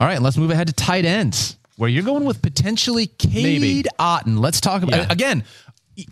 All 0.04 0.10
right, 0.10 0.22
let's 0.22 0.36
move 0.36 0.52
ahead 0.52 0.68
to 0.68 0.74
tight 0.74 1.06
ends, 1.06 1.56
where 1.78 1.90
you're 1.90 2.04
going 2.04 2.26
with 2.26 2.42
potentially 2.42 3.08
Cade 3.08 3.62
Maybe. 3.62 3.84
Otton. 3.98 4.38
Let's 4.38 4.60
talk 4.60 4.84
about 4.84 5.00
Yeah. 5.00 5.08
again. 5.10 5.46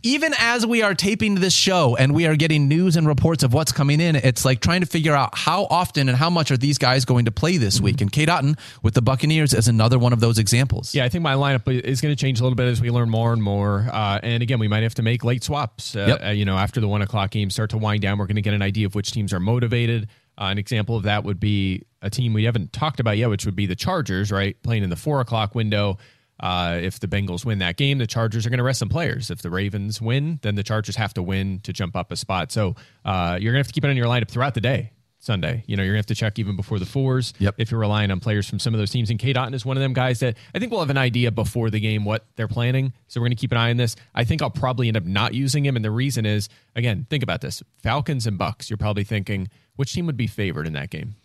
Even 0.02 0.34
as 0.40 0.66
we 0.66 0.82
are 0.82 0.96
taping 0.96 1.36
this 1.36 1.54
show 1.54 1.98
and 1.98 2.14
we 2.16 2.26
are 2.26 2.38
getting 2.38 2.70
news 2.70 2.96
and 2.96 3.06
reports 3.06 3.44
of 3.44 3.52
what's 3.52 3.74
coming 3.74 4.00
in, 4.00 4.16
it's 4.16 4.46
like 4.46 4.62
trying 4.62 4.80
to 4.80 4.86
figure 4.88 5.14
out 5.14 5.38
how 5.38 5.68
often 5.70 6.08
and 6.08 6.18
how 6.18 6.30
much 6.30 6.52
are 6.52 6.56
these 6.58 6.78
guys 6.78 7.04
going 7.04 7.26
to 7.26 7.32
play 7.34 7.58
this 7.58 7.82
week. 7.82 8.00
And 8.00 8.10
Cade 8.10 8.30
Otton 8.30 8.58
with 8.82 8.94
the 8.94 9.02
Buccaneers 9.02 9.54
is 9.54 9.68
another 9.68 10.00
one 10.00 10.14
of 10.14 10.22
those 10.22 10.38
examples. 10.40 10.96
Yeah, 10.96 11.04
I 11.04 11.10
think 11.10 11.22
my 11.22 11.34
lineup 11.34 11.68
is 11.68 12.00
going 12.00 12.16
to 12.16 12.22
change 12.22 12.40
a 12.40 12.44
little 12.44 12.56
bit 12.56 12.68
as 12.70 12.80
we 12.80 12.92
learn 12.92 13.10
more 13.10 13.34
and 13.34 13.44
more. 13.44 13.90
Uh, 13.92 14.22
and 14.24 14.42
again, 14.42 14.60
we 14.60 14.70
might 14.70 14.84
have 14.84 14.94
to 14.96 15.02
make 15.04 15.26
late 15.26 15.44
swaps. 15.44 15.98
Uh, 15.98 16.06
Yep. 16.08 16.24
uh, 16.28 16.30
you 16.30 16.46
know, 16.46 16.58
after 16.58 16.80
the 16.80 16.88
one 16.88 17.02
o'clock 17.02 17.32
game 17.32 17.50
start 17.50 17.72
to 17.72 17.78
wind 17.78 18.02
down, 18.04 18.20
we're 18.20 18.28
going 18.28 18.38
to 18.38 18.42
get 18.42 18.54
an 18.54 18.62
idea 18.62 18.86
of 18.86 18.96
which 18.96 19.12
teams 19.12 19.34
are 19.34 19.40
motivated. 19.42 20.08
Uh, 20.42 20.46
an 20.46 20.58
example 20.58 20.96
of 20.96 21.04
that 21.04 21.24
would 21.24 21.40
be 21.40 21.84
a 22.02 22.10
team 22.10 22.34
we 22.34 22.46
haven't 22.46 22.74
talked 22.74 23.00
about 23.00 23.16
yet, 23.16 23.30
which 23.30 23.46
would 23.46 23.56
be 23.56 23.68
the 23.68 23.76
Chargers, 23.76 24.32
right? 24.32 24.62
Playing 24.64 24.82
in 24.84 24.90
the 24.90 24.96
four 24.96 25.22
o'clock 25.22 25.54
window. 25.54 26.00
Uh, 26.40 26.80
if 26.82 27.00
the 27.00 27.08
Bengals 27.08 27.46
win 27.46 27.60
that 27.60 27.78
game, 27.78 28.00
the 28.00 28.08
Chargers 28.08 28.48
are 28.48 28.50
going 28.50 28.58
to 28.58 28.64
rest 28.64 28.80
some 28.80 28.90
players. 28.90 29.30
If 29.30 29.44
the 29.44 29.52
Ravens 29.52 30.02
win, 30.02 30.40
then 30.42 30.56
the 30.56 30.64
Chargers 30.64 30.96
have 30.96 31.14
to 31.14 31.22
win 31.22 31.60
to 31.60 31.72
jump 31.72 31.96
up 31.96 32.12
a 32.12 32.16
spot. 32.16 32.52
So 32.52 32.76
uh, 33.06 33.38
you're 33.40 33.54
going 33.54 33.62
to 33.62 33.66
have 33.66 33.68
to 33.68 33.74
keep 33.74 33.86
it 33.86 33.90
on 33.92 33.96
your 33.96 34.08
lineup 34.08 34.30
throughout 34.30 34.56
the 34.56 34.62
day. 34.62 34.92
Sunday, 35.24 35.64
you 35.68 35.78
know, 35.78 35.84
you're 35.84 35.94
gonna 35.94 36.00
have 36.00 36.08
to 36.08 36.16
check 36.16 36.40
even 36.40 36.56
before 36.56 36.80
the 36.80 36.86
fours. 36.86 37.32
Yep. 37.38 37.56
If 37.60 37.70
you're 37.70 37.80
relying 37.80 38.10
on 38.10 38.20
players 38.20 38.50
from 38.50 38.58
some 38.58 38.74
of 38.74 38.80
those 38.80 38.90
teams, 38.90 39.12
and 39.12 39.20
Cade 39.20 39.36
Otton 39.36 39.54
is 39.54 39.64
one 39.64 39.78
of 39.78 39.82
them 39.82 39.94
guys 39.94 40.20
that 40.22 40.36
I 40.56 40.58
think 40.60 40.72
we'll 40.72 40.80
have 40.82 40.90
an 40.90 40.98
idea 40.98 41.32
before 41.32 41.70
the 41.70 41.80
game 41.80 42.04
what 42.06 42.26
they're 42.36 42.48
planning. 42.48 42.92
So 43.08 43.22
we're 43.22 43.28
gonna 43.28 43.36
keep 43.36 43.52
an 43.52 43.58
eye 43.60 43.70
on 43.70 43.78
this. 43.78 43.96
I 44.16 44.24
think 44.24 44.42
I'll 44.42 44.50
probably 44.50 44.88
end 44.88 44.98
up 44.98 45.06
not 45.06 45.36
using 45.36 45.64
him, 45.64 45.76
and 45.76 45.86
the 45.86 45.92
reason 45.92 46.26
is 46.26 46.50
again, 46.76 47.06
think 47.10 47.22
about 47.24 47.42
this: 47.42 47.62
Falcons 47.84 48.26
and 48.26 48.40
Bucs. 48.40 48.70
You're 48.70 48.78
probably 48.78 49.04
thinking 49.04 49.48
which 49.76 49.94
team 49.94 50.08
would 50.08 50.18
be 50.18 50.28
favored 50.28 50.66
in 50.68 50.74
that 50.74 50.90
game 50.90 51.16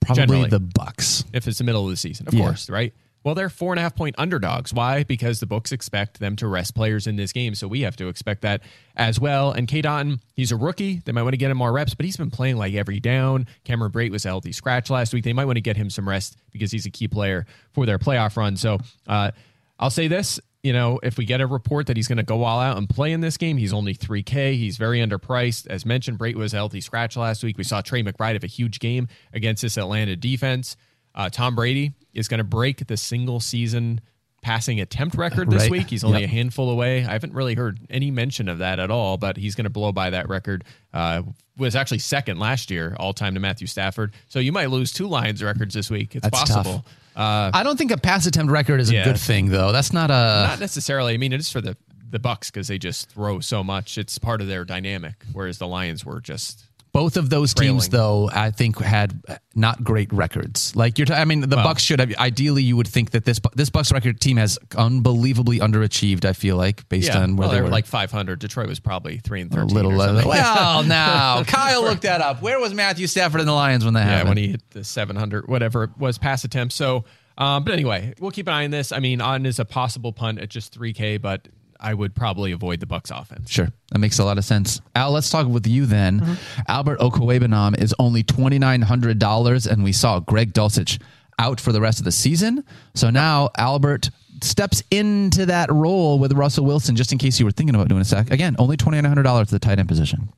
Probably 0.00 0.22
Generally. 0.22 0.48
the 0.50 0.60
Bucs. 0.60 1.24
if 1.32 1.46
it's 1.48 1.58
the 1.58 1.64
middle 1.64 1.84
of 1.84 1.90
the 1.90 1.96
season, 1.96 2.26
of 2.28 2.34
Yeah. 2.34 2.44
course, 2.44 2.70
right? 2.70 2.94
Well, 3.22 3.34
they're 3.34 3.50
four 3.50 3.72
and 3.72 3.78
a 3.78 3.82
half 3.82 3.94
point 3.94 4.14
underdogs. 4.18 4.72
Why? 4.72 5.04
Because 5.04 5.40
the 5.40 5.46
books 5.46 5.72
expect 5.72 6.20
them 6.20 6.36
to 6.36 6.48
rest 6.48 6.74
players 6.74 7.06
in 7.06 7.16
this 7.16 7.32
game. 7.32 7.54
So 7.54 7.68
we 7.68 7.82
have 7.82 7.96
to 7.96 8.08
expect 8.08 8.42
that 8.42 8.62
as 8.96 9.20
well. 9.20 9.52
And 9.52 9.68
Cade 9.68 9.84
Otton, 9.84 10.20
he's 10.34 10.52
a 10.52 10.56
rookie. 10.56 11.02
They 11.04 11.12
might 11.12 11.22
want 11.22 11.34
to 11.34 11.38
get 11.38 11.50
him 11.50 11.58
more 11.58 11.72
reps, 11.72 11.94
but 11.94 12.06
he's 12.06 12.16
been 12.16 12.30
playing 12.30 12.56
like 12.56 12.74
every 12.74 12.98
down. 12.98 13.46
Cameron 13.64 13.92
Brate 13.92 14.10
was 14.10 14.24
healthy 14.24 14.52
scratch 14.52 14.88
last 14.88 15.12
week. 15.12 15.24
They 15.24 15.34
might 15.34 15.44
want 15.44 15.56
to 15.56 15.62
get 15.62 15.76
him 15.76 15.90
some 15.90 16.08
rest 16.08 16.36
because 16.50 16.70
he's 16.70 16.86
a 16.86 16.90
key 16.90 17.08
player 17.08 17.46
for 17.72 17.84
their 17.84 17.98
playoff 17.98 18.36
run. 18.36 18.56
So 18.56 18.78
uh, 19.06 19.32
I'll 19.78 19.90
say 19.90 20.08
this. 20.08 20.40
You 20.62 20.74
know, 20.74 21.00
if 21.02 21.16
we 21.16 21.24
get 21.24 21.40
a 21.40 21.46
report 21.46 21.86
that 21.86 21.96
he's 21.96 22.06
going 22.06 22.18
to 22.18 22.22
go 22.22 22.42
all 22.44 22.60
out 22.60 22.76
and 22.76 22.86
play 22.86 23.12
in 23.12 23.22
this 23.22 23.38
game, 23.38 23.56
he's 23.56 23.72
only 23.72 23.94
3K. 23.94 24.56
He's 24.56 24.76
very 24.76 24.98
underpriced. 24.98 25.66
As 25.66 25.86
mentioned, 25.86 26.18
Brate 26.18 26.34
was 26.34 26.52
healthy 26.52 26.82
scratch 26.82 27.16
last 27.16 27.42
week. 27.42 27.56
We 27.56 27.64
saw 27.64 27.80
Trey 27.80 28.02
McBride 28.02 28.34
have 28.34 28.44
a 28.44 28.48
huge 28.48 28.78
game 28.78 29.08
against 29.32 29.62
this 29.62 29.78
Atlanta 29.78 30.16
defense. 30.16 30.76
Uh, 31.14 31.28
Tom 31.30 31.54
Brady 31.54 31.92
is 32.14 32.28
going 32.28 32.38
to 32.38 32.44
break 32.44 32.86
the 32.86 32.96
single 32.96 33.40
season 33.40 34.00
passing 34.42 34.80
attempt 34.80 35.16
record 35.16 35.50
this 35.50 35.62
Right. 35.62 35.70
week. 35.70 35.90
He's 35.90 36.02
only 36.02 36.22
Yep. 36.22 36.30
a 36.30 36.32
handful 36.32 36.70
away. 36.70 37.04
I 37.04 37.12
haven't 37.12 37.34
really 37.34 37.54
heard 37.54 37.78
any 37.90 38.10
mention 38.10 38.48
of 38.48 38.58
that 38.58 38.80
at 38.80 38.90
all, 38.90 39.18
but 39.18 39.36
he's 39.36 39.54
going 39.54 39.64
to 39.64 39.70
blow 39.70 39.92
by 39.92 40.10
that 40.10 40.28
record. 40.30 40.64
Uh, 40.94 41.22
was 41.58 41.76
actually 41.76 41.98
second 41.98 42.38
last 42.38 42.70
year 42.70 42.96
all 42.98 43.12
time 43.12 43.34
to 43.34 43.40
Matthew 43.40 43.66
Stafford. 43.66 44.12
So 44.28 44.38
you 44.38 44.50
might 44.50 44.70
lose 44.70 44.92
two 44.94 45.06
Lions 45.06 45.42
records 45.42 45.74
this 45.74 45.90
week. 45.90 46.16
It's 46.16 46.22
That's 46.26 46.50
possible. 46.50 46.86
Uh, 47.14 47.50
I 47.52 47.62
don't 47.62 47.76
think 47.76 47.90
a 47.90 47.98
pass 47.98 48.24
attempt 48.26 48.50
record 48.50 48.80
is 48.80 48.88
a 48.90 49.02
good 49.04 49.18
thing, 49.18 49.50
though. 49.50 49.72
That's 49.72 49.92
not 49.92 50.10
a. 50.10 50.46
not 50.48 50.60
necessarily. 50.60 51.12
I 51.12 51.16
mean, 51.18 51.32
it 51.34 51.40
is 51.40 51.50
for 51.50 51.60
the 51.60 51.76
the 52.08 52.18
Bucs 52.18 52.46
because 52.46 52.66
they 52.66 52.78
just 52.78 53.10
throw 53.10 53.38
so 53.40 53.62
much. 53.62 53.98
It's 53.98 54.18
part 54.18 54.40
of 54.40 54.48
their 54.48 54.64
dynamic. 54.64 55.14
Whereas 55.32 55.58
the 55.58 55.66
Lions 55.68 56.04
were 56.04 56.20
just 56.20 56.64
Both 56.92 57.16
of 57.16 57.30
those 57.30 57.54
teams, 57.54 57.88
though, 57.88 58.28
I 58.32 58.50
think 58.50 58.78
had 58.80 59.22
not 59.54 59.84
great 59.84 60.12
records. 60.12 60.74
Like 60.74 60.98
you're, 60.98 61.06
t- 61.06 61.14
I 61.14 61.24
mean, 61.24 61.40
the 61.42 61.54
Well- 61.56 61.66
Bucs 61.68 61.78
should 61.80 62.00
have. 62.00 62.12
Ideally, 62.16 62.64
you 62.64 62.76
would 62.76 62.88
think 62.88 63.12
that 63.12 63.24
this 63.24 63.38
this 63.54 63.70
Bucs 63.70 63.92
record 63.92 64.20
team 64.20 64.36
has 64.38 64.58
unbelievably 64.76 65.60
underachieved. 65.60 66.24
I 66.24 66.32
feel 66.32 66.56
like 66.56 66.88
based 66.88 67.14
on 67.14 67.36
where 67.36 67.46
well, 67.46 67.50
they 67.50 67.56
they 67.56 67.60
were. 67.62 67.66
were 67.68 67.70
like 67.72 67.86
500. 67.86 68.38
Detroit 68.40 68.68
was 68.68 68.80
probably 68.80 69.18
three 69.18 69.40
and 69.40 69.54
a 69.54 69.64
little. 69.64 69.92
or 70.00 70.08
Uh, 70.08 70.22
well, 70.26 70.82
now 70.84 71.44
Kyle 71.44 71.82
looked 71.82 72.02
that 72.02 72.20
up. 72.20 72.42
Where 72.42 72.58
was 72.58 72.74
Matthew 72.74 73.06
Stafford 73.06 73.40
and 73.40 73.48
the 73.48 73.52
Lions 73.52 73.84
when 73.84 73.94
that 73.94 74.00
Yeah, 74.06 74.10
happened? 74.12 74.28
when 74.30 74.38
he 74.38 74.48
hit 74.48 74.70
the 74.70 74.82
700, 74.84 75.46
whatever 75.48 75.84
it 75.84 75.90
was, 75.96 76.18
pass 76.18 76.42
attempt. 76.44 76.74
So, 76.74 77.04
um, 77.38 77.62
but 77.64 77.72
anyway, 77.72 78.14
we'll 78.18 78.30
keep 78.32 78.48
an 78.48 78.54
eye 78.54 78.64
on 78.64 78.70
this. 78.72 78.90
I 78.92 78.98
mean, 78.98 79.20
on 79.20 79.46
is 79.46 79.58
a 79.60 79.64
possible 79.64 80.12
punt 80.12 80.40
at 80.40 80.48
just 80.48 80.76
3K, 80.78 81.20
but 81.22 81.46
I 81.80 81.94
would 81.94 82.14
probably 82.14 82.52
avoid 82.52 82.80
the 82.80 82.86
Bucs 82.86 83.10
offense. 83.10 83.50
Sure, 83.50 83.68
that 83.90 83.98
makes 83.98 84.18
a 84.18 84.24
lot 84.24 84.38
of 84.38 84.44
sense. 84.44 84.80
Al, 84.94 85.12
let's 85.12 85.30
talk 85.30 85.46
with 85.46 85.66
you 85.66 85.86
then. 85.86 86.20
Mm-hmm. 86.20 86.62
Albert 86.68 87.00
Okwuegbunam 87.00 87.80
is 87.80 87.94
only 87.98 88.22
twenty 88.22 88.58
nine 88.58 88.82
hundred 88.82 89.18
dollars, 89.18 89.66
and 89.66 89.82
we 89.82 89.92
saw 89.92 90.20
Greg 90.20 90.52
Dulcich 90.52 91.00
out 91.38 91.58
for 91.58 91.72
the 91.72 91.80
rest 91.80 91.98
of 91.98 92.04
the 92.04 92.12
season. 92.12 92.64
So 92.94 93.08
now 93.10 93.48
Albert 93.56 94.10
steps 94.42 94.82
into 94.90 95.46
that 95.46 95.72
role 95.72 96.18
with 96.18 96.32
Russell 96.32 96.64
Wilson, 96.64 96.96
just 96.96 97.12
in 97.12 97.18
case 97.18 97.40
you 97.40 97.46
were 97.46 97.52
thinking 97.52 97.74
about 97.74 97.88
doing 97.88 98.02
a 98.02 98.04
sack. 98.04 98.30
Again, 98.30 98.56
only 98.58 98.76
twenty 98.76 98.96
nine 98.98 99.08
hundred 99.08 99.22
dollars 99.22 99.48
to 99.48 99.54
the 99.54 99.58
tight 99.58 99.78
end 99.78 99.88
position. 99.88 100.28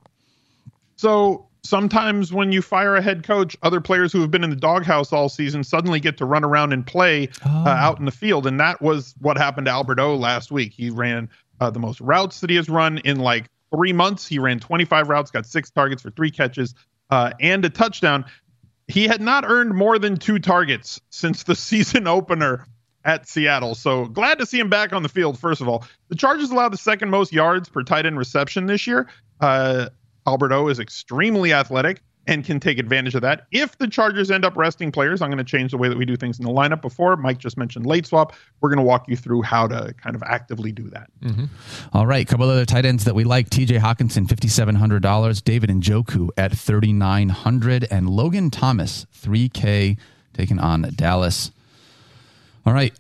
So 0.96 1.48
sometimes 1.64 2.33
when 2.33 2.53
you 2.53 2.62
fire 2.62 2.96
a 2.96 3.03
head 3.03 3.22
coach, 3.22 3.57
other 3.62 3.81
players 3.81 4.12
who 4.12 4.20
have 4.20 4.31
been 4.31 4.44
in 4.44 4.51
the 4.51 4.57
doghouse 4.57 5.12
all 5.12 5.29
season 5.29 5.64
suddenly 5.64 6.01
get 6.01 6.16
to 6.18 6.25
run 6.25 6.44
around 6.44 6.72
and 6.72 6.87
play 6.87 7.29
uh, 7.44 7.68
out 7.68 7.98
in 7.98 8.05
the 8.05 8.12
field. 8.12 8.46
And 8.46 8.59
that 8.61 8.83
was 8.83 9.14
what 9.20 9.37
happened 9.37 9.66
to 9.66 9.70
Albert 9.70 10.01
O 10.01 10.16
last 10.16 10.51
week. 10.51 10.72
He 10.72 10.90
ran 10.90 11.29
uh, 11.61 11.70
the 11.70 11.79
most 11.79 12.01
routes 12.01 12.40
that 12.40 12.51
he 12.51 12.57
has 12.57 12.68
run 12.68 12.98
in 12.98 13.20
like 13.20 13.48
three 13.75 13.92
months. 13.92 14.27
He 14.27 14.38
ran 14.38 14.59
25 14.59 15.09
routes, 15.09 15.31
got 15.31 15.46
six 15.46 15.70
targets 15.70 16.03
for 16.03 16.11
three 16.11 16.31
catches 16.31 16.75
uh, 17.11 17.33
and 17.40 17.64
a 17.64 17.70
touchdown. 17.70 18.25
He 18.88 19.07
had 19.07 19.20
not 19.20 19.44
earned 19.46 19.75
more 19.75 19.98
than 19.98 20.16
two 20.16 20.38
targets 20.38 21.01
since 21.11 21.44
the 21.44 21.55
season 21.55 22.07
opener 22.07 22.66
at 23.05 23.29
Seattle. 23.29 23.75
So 23.75 24.07
glad 24.07 24.38
to 24.38 24.46
see 24.46 24.59
him 24.59 24.68
back 24.68 24.92
on 24.92 25.03
the 25.03 25.09
field, 25.09 25.38
first 25.38 25.61
of 25.61 25.68
all. 25.68 25.85
The 26.09 26.14
Chargers 26.16 26.51
allowed 26.51 26.72
the 26.72 26.79
second 26.79 27.11
most 27.11 27.33
yards 27.33 27.68
per 27.68 27.83
tight 27.83 28.07
end 28.07 28.18
reception 28.18 28.66
this 28.66 28.87
year. 28.87 29.09
Uh, 29.40 29.88
Alberto 30.26 30.68
is 30.68 30.78
extremely 30.78 31.52
athletic 31.52 32.02
and 32.26 32.44
can 32.44 32.61
take 32.61 32.78
advantage 32.78 33.14
of 33.14 33.22
that. 33.22 33.46
If 33.50 33.78
the 33.78 33.88
Chargers 33.88 34.30
end 34.30 34.44
up 34.44 34.56
resting 34.56 34.92
players, 34.92 35.20
I'm 35.20 35.28
going 35.28 35.38
to 35.38 35.44
change 35.44 35.72
the 35.72 35.78
way 35.78 35.88
that 35.88 35.98
we 35.98 36.04
do 36.04 36.16
things 36.16 36.38
in 36.38 36.44
the 36.44 36.52
lineup 36.52 36.80
before. 36.80 37.16
Mike 37.16 37.38
just 37.38 37.56
mentioned 37.56 37.85
late 37.85 38.06
swap. 38.06 38.35
We're 38.61 38.68
going 38.68 38.78
to 38.78 38.85
walk 38.85 39.08
you 39.08 39.16
through 39.16 39.42
how 39.42 39.66
to 39.66 39.92
kind 40.00 40.14
of 40.14 40.22
actively 40.22 40.70
do 40.70 40.88
that. 40.90 41.11
Mm-hmm. 41.22 41.46
All 41.92 42.06
right, 42.06 42.26
couple 42.26 42.48
other 42.48 42.64
tight 42.64 42.85
ends 42.85 43.04
that 43.04 43.14
we 43.14 43.24
like: 43.24 43.50
T.J. 43.50 43.78
Hockenson, 43.78 44.28
fifty 44.28 44.48
seven 44.48 44.76
hundred 44.76 45.02
dollars; 45.02 45.42
David 45.42 45.70
Njoku 45.70 46.28
at 46.37 46.52
thirty 46.52 46.92
nine 46.92 47.30
hundred, 47.30 47.88
and 47.90 48.08
Logan 48.08 48.50
Thomas, 48.50 49.06
three 49.12 49.48
K 49.48 49.96
taking 50.32 50.58
on 50.58 50.82
Dallas. 50.94 51.50
All 52.64 52.72
right. 52.72 52.94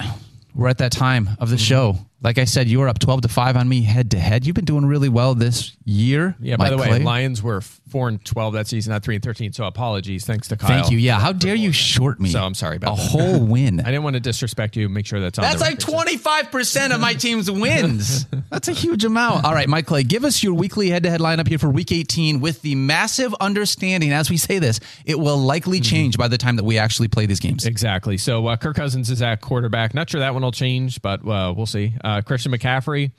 We're 0.54 0.68
at 0.68 0.78
that 0.78 0.92
time 0.92 1.30
of 1.38 1.48
the 1.48 1.56
mm-hmm. 1.56 1.62
show. 1.62 1.98
Like 2.22 2.38
I 2.38 2.44
said, 2.44 2.68
you 2.68 2.78
were 2.78 2.88
up 2.88 2.98
12 2.98 3.22
to 3.22 3.28
5 3.28 3.56
on 3.56 3.68
me 3.68 3.82
head 3.82 4.10
to 4.12 4.18
head. 4.18 4.46
You've 4.46 4.54
been 4.54 4.64
doing 4.64 4.86
really 4.86 5.08
well 5.08 5.34
this 5.34 5.76
year. 5.84 6.36
Yeah. 6.40 6.56
By 6.56 6.64
Mike 6.64 6.70
the 6.70 6.76
way, 6.78 6.88
Clay. 6.88 6.98
Lions 7.00 7.42
were 7.42 7.60
four 7.60 8.08
and 8.08 8.24
twelve 8.24 8.54
that 8.54 8.66
season, 8.66 8.90
not 8.92 9.02
three 9.02 9.16
and 9.16 9.22
thirteen. 9.24 9.52
So 9.52 9.64
apologies. 9.64 10.24
Thanks 10.24 10.48
to 10.48 10.56
Kyle. 10.56 10.68
Thank 10.68 10.90
you. 10.90 10.96
Yeah. 10.98 11.18
How 11.20 11.32
dare 11.32 11.54
you 11.54 11.72
short 11.72 12.20
me? 12.20 12.30
So 12.30 12.42
I'm 12.42 12.54
sorry 12.54 12.76
about 12.76 12.94
a 12.98 13.02
that. 13.02 13.08
whole 13.08 13.40
win. 13.46 13.80
I 13.80 13.84
didn't 13.86 14.02
want 14.04 14.14
to 14.14 14.20
disrespect 14.20 14.76
you. 14.76 14.88
Make 14.88 15.04
sure 15.04 15.20
that's 15.20 15.38
on. 15.38 15.42
That's 15.42 15.56
the 15.58 15.64
like 15.70 15.78
twenty 15.78 16.16
five 16.16 16.50
percent 16.50 16.92
of 16.94 17.00
my 17.00 17.12
team's 17.24 17.50
wins. 17.50 18.24
That's 18.50 18.68
a 18.68 18.72
huge 18.72 19.04
amount. 19.04 19.44
All 19.44 19.52
right, 19.52 19.68
Mike 19.68 19.86
Clay, 19.86 20.04
give 20.04 20.24
us 20.24 20.42
your 20.42 20.54
weekly 20.54 20.88
head 20.90 21.02
to 21.02 21.10
head 21.10 21.20
lineup 21.20 21.48
here 21.48 21.58
for 21.58 21.68
Week 21.68 21.90
18 21.92 22.40
with 22.40 22.62
the 22.62 22.74
massive 22.76 23.34
understanding. 23.40 24.12
As 24.12 24.30
we 24.30 24.36
say 24.36 24.58
this, 24.58 24.80
it 25.04 25.18
will 25.18 25.36
likely 25.38 25.72
Mm-hmm. 25.72 25.82
change 25.82 26.18
by 26.18 26.28
the 26.28 26.38
time 26.38 26.56
that 26.56 26.64
we 26.64 26.78
actually 26.78 27.08
play 27.08 27.26
these 27.26 27.40
games. 27.40 27.64
Exactly. 27.66 28.16
So 28.18 28.46
uh, 28.46 28.56
Kirk 28.56 28.76
Cousins 28.76 29.10
is 29.10 29.22
at 29.22 29.40
quarterback. 29.40 29.94
Not 29.94 30.08
sure 30.10 30.20
that 30.20 30.32
one 30.34 30.42
will 30.42 30.52
change, 30.52 31.00
but 31.02 31.26
uh, 31.26 31.52
we'll 31.56 31.66
see. 31.66 31.94
Uh, 32.04 32.11
Christian 32.20 32.52
McCaffrey 32.52 33.12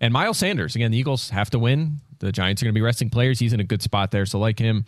and 0.00 0.12
Miles 0.12 0.38
Sanders. 0.38 0.74
Again, 0.74 0.90
the 0.90 0.98
Eagles 0.98 1.30
have 1.30 1.50
to 1.50 1.58
win. 1.58 1.98
The 2.20 2.32
Giants 2.32 2.62
are 2.62 2.64
going 2.66 2.74
to 2.74 2.78
be 2.78 2.82
resting 2.82 3.10
players. 3.10 3.38
He's 3.38 3.52
in 3.52 3.60
a 3.60 3.64
good 3.64 3.82
spot 3.82 4.10
there, 4.10 4.26
so 4.26 4.38
like 4.38 4.58
him. 4.58 4.84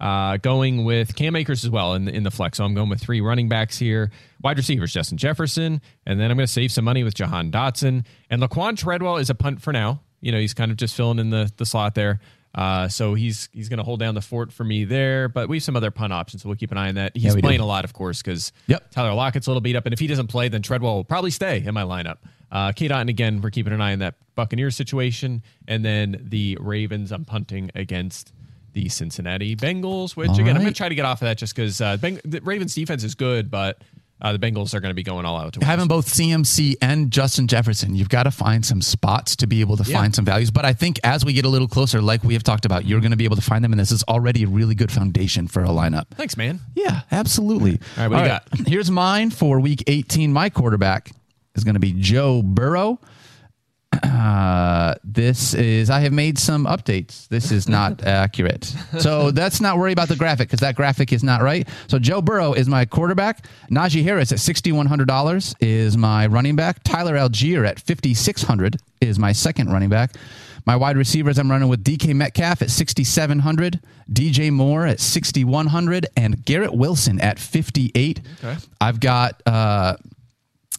Uh, 0.00 0.36
going 0.38 0.84
with 0.84 1.14
Cam 1.14 1.36
Akers 1.36 1.64
as 1.64 1.70
well 1.70 1.94
in 1.94 2.04
the, 2.04 2.12
in 2.14 2.24
the 2.24 2.30
flex. 2.30 2.58
So 2.58 2.64
I'm 2.64 2.74
going 2.74 2.88
with 2.88 3.00
three 3.00 3.20
running 3.20 3.48
backs 3.48 3.78
here. 3.78 4.10
Wide 4.42 4.56
receivers, 4.56 4.92
Justin 4.92 5.16
Jefferson. 5.16 5.80
And 6.04 6.18
then 6.18 6.30
I'm 6.30 6.36
going 6.36 6.46
to 6.46 6.52
save 6.52 6.72
some 6.72 6.84
money 6.84 7.04
with 7.04 7.14
Jahan 7.14 7.50
Dotson. 7.50 8.04
And 8.28 8.42
Laquan 8.42 8.76
Treadwell 8.76 9.18
is 9.18 9.30
a 9.30 9.34
punt 9.34 9.62
for 9.62 9.72
now. 9.72 10.00
You 10.20 10.32
know, 10.32 10.38
he's 10.38 10.52
kind 10.52 10.70
of 10.70 10.76
just 10.76 10.96
filling 10.96 11.20
in 11.20 11.30
the, 11.30 11.50
the 11.56 11.64
slot 11.64 11.94
there. 11.94 12.20
Uh, 12.54 12.88
so 12.88 13.14
he's 13.14 13.48
he's 13.52 13.68
going 13.68 13.78
to 13.78 13.82
hold 13.84 13.98
down 13.98 14.14
the 14.14 14.20
fort 14.20 14.52
for 14.52 14.62
me 14.64 14.84
there. 14.84 15.28
But 15.28 15.48
we 15.48 15.56
have 15.56 15.62
some 15.64 15.76
other 15.76 15.90
punt 15.90 16.12
options, 16.12 16.42
so 16.42 16.48
we'll 16.48 16.56
keep 16.56 16.70
an 16.70 16.78
eye 16.78 16.88
on 16.88 16.94
that. 16.94 17.16
He's 17.16 17.34
do. 17.34 17.40
playing 17.40 17.60
a 17.60 17.66
lot, 17.66 17.84
of 17.84 17.92
course, 17.92 18.22
because 18.22 18.52
Yep. 18.68 18.90
Tyler 18.90 19.14
Lockett's 19.14 19.46
a 19.46 19.50
little 19.50 19.60
beat 19.60 19.76
up. 19.76 19.86
And 19.86 19.92
if 19.92 19.98
he 19.98 20.06
doesn't 20.06 20.28
play, 20.28 20.48
then 20.48 20.62
Treadwell 20.62 20.94
will 20.96 21.04
probably 21.04 21.30
stay 21.30 21.64
in 21.64 21.74
my 21.74 21.82
lineup. 21.82 22.18
Uh, 22.52 22.70
Cade 22.70 22.92
Otton, 22.92 23.08
again, 23.08 23.40
we're 23.40 23.50
keeping 23.50 23.72
an 23.72 23.80
eye 23.80 23.92
on 23.92 23.98
that 23.98 24.14
Buccaneers 24.36 24.76
situation. 24.76 25.42
And 25.66 25.84
then 25.84 26.20
the 26.22 26.56
Ravens, 26.60 27.10
I'm 27.10 27.24
punting 27.24 27.72
against 27.74 28.32
the 28.74 28.88
Cincinnati 28.88 29.56
Bengals, 29.56 30.14
which, 30.16 30.28
All 30.28 30.34
again, 30.40 30.56
I'm 30.56 30.62
going 30.62 30.72
to 30.72 30.76
try 30.76 30.88
to 30.88 30.94
get 30.94 31.04
off 31.04 31.22
of 31.22 31.26
that 31.26 31.38
just 31.38 31.54
because 31.56 31.80
uh, 31.80 31.96
Beng- 31.96 32.20
the 32.24 32.40
Ravens 32.40 32.74
defense 32.74 33.02
is 33.02 33.14
good, 33.16 33.50
but 33.50 33.82
uh, 34.20 34.32
the 34.32 34.38
Bengals 34.38 34.72
are 34.74 34.80
going 34.80 34.90
to 34.90 34.94
be 34.94 35.02
going 35.02 35.26
all 35.26 35.36
out. 35.38 35.52
To 35.54 35.64
Having 35.64 35.88
both 35.88 36.06
CMC 36.06 36.76
and 36.80 37.10
Justin 37.10 37.46
Jefferson, 37.46 37.94
you've 37.94 38.08
got 38.08 38.22
to 38.22 38.30
find 38.30 38.64
some 38.64 38.80
spots 38.80 39.36
to 39.36 39.46
be 39.46 39.60
able 39.60 39.76
to 39.76 39.82
Yeah. 39.90 39.98
find 39.98 40.14
some 40.14 40.24
values. 40.24 40.50
But 40.50 40.64
I 40.64 40.72
think 40.72 40.98
as 41.04 41.24
we 41.24 41.32
get 41.32 41.44
a 41.44 41.48
little 41.48 41.68
closer, 41.68 42.00
like 42.00 42.24
we 42.24 42.32
have 42.34 42.42
talked 42.42 42.64
about, 42.64 42.86
you're 42.86 43.00
going 43.00 43.10
to 43.10 43.16
be 43.16 43.24
able 43.24 43.36
to 43.36 43.42
find 43.42 43.62
them, 43.64 43.72
and 43.72 43.80
this 43.80 43.90
is 43.92 44.02
already 44.04 44.44
a 44.44 44.48
really 44.48 44.74
good 44.74 44.90
foundation 44.92 45.46
for 45.48 45.62
a 45.64 45.68
lineup. 45.68 46.06
Thanks, 46.14 46.36
man. 46.36 46.60
Yeah, 46.74 47.02
absolutely. 47.12 47.80
All 47.98 48.08
right, 48.08 48.08
what 48.08 48.16
do 48.18 48.22
you 48.22 48.28
got? 48.28 48.68
Here's 48.68 48.90
mine 48.90 49.30
for 49.30 49.60
week 49.60 49.82
18. 49.86 50.32
My 50.32 50.48
quarterback 50.48 51.10
is 51.54 51.64
going 51.64 51.74
to 51.74 51.80
be 51.80 51.92
Joe 51.92 52.42
Burrow. 52.42 52.98
Uh, 54.04 54.94
this 55.02 55.54
is, 55.54 55.90
I 55.90 56.00
have 56.00 56.12
made 56.12 56.38
some 56.38 56.66
updates. 56.66 57.26
This 57.28 57.50
is 57.50 57.68
not 57.68 58.02
accurate. 58.06 58.64
So 58.98 59.30
let's 59.34 59.60
not 59.60 59.78
worry 59.78 59.92
about 59.92 60.08
the 60.08 60.16
graphic 60.16 60.48
because 60.48 60.60
that 60.60 60.76
graphic 60.76 61.12
is 61.12 61.22
not 61.24 61.42
right. 61.42 61.66
So 61.88 61.98
Joe 61.98 62.20
Burrow 62.20 62.52
is 62.52 62.68
my 62.68 62.84
quarterback. 62.84 63.46
Najee 63.70 64.02
Harris 64.02 64.32
at 64.32 64.38
$6,100 64.38 65.54
is 65.60 65.96
my 65.96 66.26
running 66.26 66.56
back. 66.56 66.82
Tyler 66.84 67.14
Allgeier 67.14 67.66
at 67.66 67.80
5600 67.80 68.76
is 69.00 69.18
my 69.18 69.32
second 69.32 69.72
running 69.72 69.88
back. 69.88 70.12
My 70.66 70.76
wide 70.76 70.96
receivers, 70.96 71.38
I'm 71.38 71.50
running 71.50 71.68
with 71.68 71.84
DK 71.84 72.14
Metcalf 72.14 72.62
at 72.62 72.70
6,700, 72.70 73.80
DJ 74.10 74.50
Moore 74.50 74.86
at 74.86 74.98
6,100, 74.98 76.06
and 76.16 76.42
Garrett 76.44 76.72
Wilson 76.74 77.20
at 77.20 77.38
58. 77.38 78.20
Okay. 78.42 78.56
I've 78.80 78.98
got 78.98 79.42
uh, 79.44 79.96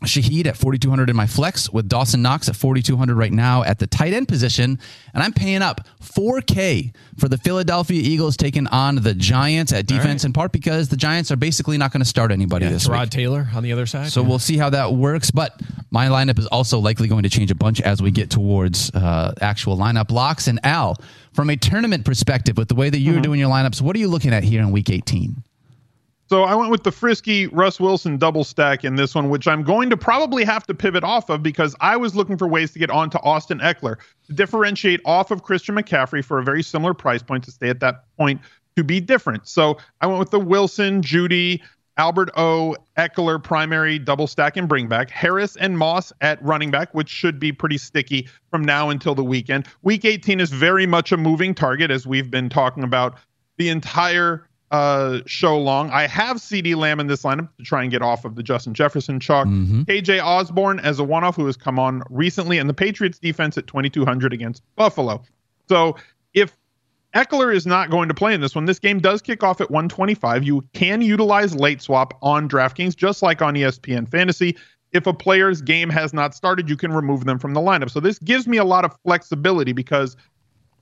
Shaheed 0.04 0.46
at 0.46 0.58
4,200 0.58 1.10
in 1.10 1.16
my 1.16 1.26
flex 1.26 1.70
with 1.70 1.88
Dawson 1.88 2.22
Knox 2.22 2.50
at 2.50 2.56
4,200 2.56 3.16
right 3.16 3.32
now 3.32 3.64
at 3.64 3.80
the 3.80 3.88
tight 3.88 4.14
end 4.14 4.28
position. 4.28 4.78
And 5.14 5.24
I'm 5.24 5.32
paying 5.32 5.62
up 5.62 5.88
4K 6.04 6.94
for 7.18 7.30
the 7.30 7.38
Philadelphia 7.38 8.02
Eagles 8.04 8.36
taking 8.36 8.68
on 8.68 8.98
the 8.98 9.14
Giants 9.14 9.72
at 9.72 9.88
defense 9.88 10.24
right. 10.24 10.26
in 10.26 10.34
part 10.34 10.52
because 10.52 10.90
the 10.90 10.98
Giants 10.98 11.32
are 11.32 11.38
basically 11.38 11.78
not 11.78 11.92
going 11.92 12.02
to 12.02 12.08
start 12.08 12.32
anybody 12.32 12.66
Yeah, 12.66 12.74
this 12.74 12.88
Tyrod 12.88 13.02
week. 13.02 13.10
Taylor 13.12 13.48
on 13.56 13.64
the 13.64 13.72
other 13.72 13.86
side. 13.86 14.12
So 14.12 14.22
we'll 14.22 14.40
see 14.40 14.58
how 14.58 14.70
that 14.72 14.94
works. 14.94 15.32
But 15.32 15.60
my 15.92 16.08
lineup 16.08 16.40
is 16.40 16.48
also 16.48 16.80
likely 16.80 17.08
going 17.08 17.24
to 17.24 17.30
change 17.30 17.52
a 17.52 17.56
bunch 17.56 17.80
as 17.82 18.02
we 18.02 18.12
get 18.12 18.30
towards 18.30 18.92
uh, 18.94 19.34
actual 19.40 19.78
lineup 19.78 20.12
locks. 20.12 20.48
And 20.48 20.60
Al, 20.64 20.98
from 21.34 21.50
a 21.50 21.56
tournament 21.56 22.06
perspective, 22.06 22.58
with 22.58 22.68
the 22.68 22.76
way 22.76 22.90
that 22.90 23.00
you're 23.00 23.22
doing 23.22 23.40
your 23.40 23.50
lineups, 23.50 23.82
what 23.82 23.96
are 23.96 24.00
you 24.00 24.10
looking 24.10 24.34
at 24.34 24.44
here 24.44 24.62
in 24.62 24.72
week 24.72 24.90
18? 24.90 25.44
So 26.28 26.44
I 26.44 26.56
went 26.56 26.72
with 26.72 26.84
the 26.84 26.92
frisky 26.92 27.46
Russ 27.48 27.80
Wilson 27.80 28.18
double 28.18 28.44
stack 28.44 28.84
in 28.84 28.96
this 28.96 29.14
one, 29.14 29.30
which 29.30 29.48
I'm 29.48 29.62
going 29.62 29.92
to 29.92 29.98
probably 29.98 30.44
have 30.44 30.66
to 30.68 30.74
pivot 30.74 31.04
off 31.04 31.30
of 31.30 31.44
because 31.44 31.76
I 31.82 31.98
was 31.98 32.16
looking 32.16 32.38
for 32.38 32.48
ways 32.48 32.72
to 32.72 32.80
get 32.80 32.90
onto 32.90 33.20
Austin 33.20 33.60
Ekeler 33.60 33.98
to 34.28 34.34
differentiate 34.34 35.02
off 35.06 35.30
of 35.30 35.44
Christian 35.44 35.76
McCaffrey 35.76 36.26
for 36.26 36.40
a 36.40 36.44
very 36.44 36.64
similar 36.64 36.96
price 36.96 37.22
point 37.22 37.44
to 37.44 37.52
stay 37.52 37.70
at 37.70 37.80
that 37.82 38.06
point 38.18 38.42
to 38.76 38.84
be 38.84 39.00
different. 39.00 39.48
So 39.48 39.78
I 40.02 40.08
went 40.08 40.20
with 40.20 40.32
the 40.32 40.40
Wilson, 40.40 41.02
Jeudy, 41.02 41.62
Albert 41.98 42.32
O, 42.36 42.76
Ekeler 42.98 43.42
primary 43.42 44.00
double 44.00 44.28
stack 44.28 44.58
and 44.58 44.68
bring 44.68 44.88
back, 44.88 45.12
Harris 45.12 45.56
and 45.56 45.78
Moss 45.78 46.12
at 46.22 46.44
running 46.44 46.72
back, 46.72 46.94
which 46.94 47.08
should 47.08 47.40
be 47.40 47.52
pretty 47.52 47.78
sticky 47.78 48.28
from 48.50 48.66
now 48.66 48.90
until 48.90 49.16
the 49.16 49.24
weekend. 49.24 49.68
Week 49.84 50.04
18 50.04 50.40
is 50.40 50.50
very 50.50 50.88
much 50.88 51.12
a 51.12 51.18
moving 51.18 51.54
target, 51.54 51.92
as 51.92 52.06
we've 52.06 52.32
been 52.32 52.50
talking 52.50 52.84
about 52.84 53.18
the 53.58 53.70
entire 53.70 54.50
uh, 54.76 55.22
show 55.26 55.58
long. 55.58 55.90
I 55.90 56.08
have 56.08 56.38
CeeDee 56.38 56.76
Lamb 56.76 57.00
in 57.00 57.08
this 57.08 57.24
lineup 57.24 57.50
to 57.58 57.64
try 57.64 57.82
and 57.84 57.92
get 57.92 58.02
off 58.02 58.26
of 58.26 58.36
the 58.36 58.44
Justin 58.44 58.74
Jefferson 58.74 59.20
chalk. 59.20 59.48
KJ 59.86 60.24
Osborne 60.24 60.80
as 60.80 61.00
a 61.00 61.04
one 61.04 61.24
off 61.24 61.36
who 61.36 61.46
has 61.46 61.56
come 61.56 61.80
on 61.80 62.04
recently, 62.10 62.58
and 62.58 62.70
the 62.70 62.74
Patriots 62.74 63.18
defense 63.18 63.58
at 63.58 63.68
2,200 63.68 64.34
against 64.34 64.62
Buffalo. 64.76 65.24
So 65.70 65.96
if 66.34 66.56
Ekeler 67.16 67.56
is 67.56 67.66
not 67.66 67.90
going 67.90 68.10
to 68.10 68.14
play 68.14 68.34
in 68.34 68.42
this 68.42 68.54
one. 68.54 68.66
This 68.66 68.78
game 68.78 69.00
does 69.00 69.22
kick 69.22 69.42
off 69.42 69.62
at 69.62 69.72
125. 69.72 70.44
You 70.44 70.68
can 70.74 71.02
utilize 71.02 71.56
late 71.56 71.82
swap 71.82 72.14
on 72.22 72.50
DraftKings, 72.50 72.94
just 72.94 73.24
like 73.24 73.42
on 73.42 73.54
ESPN 73.54 74.10
Fantasy. 74.10 74.58
If 74.92 75.08
a 75.08 75.14
player's 75.14 75.62
game 75.62 75.90
has 75.90 76.14
not 76.14 76.36
started, 76.36 76.68
you 76.68 76.76
can 76.76 76.92
remove 76.92 77.24
them 77.24 77.40
from 77.40 77.54
the 77.54 77.62
lineup. 77.62 77.90
So 77.90 78.02
this 78.02 78.20
gives 78.20 78.48
me 78.50 78.58
a 78.58 78.66
lot 78.66 78.84
of 78.84 78.94
flexibility 79.06 79.72
because 79.72 80.18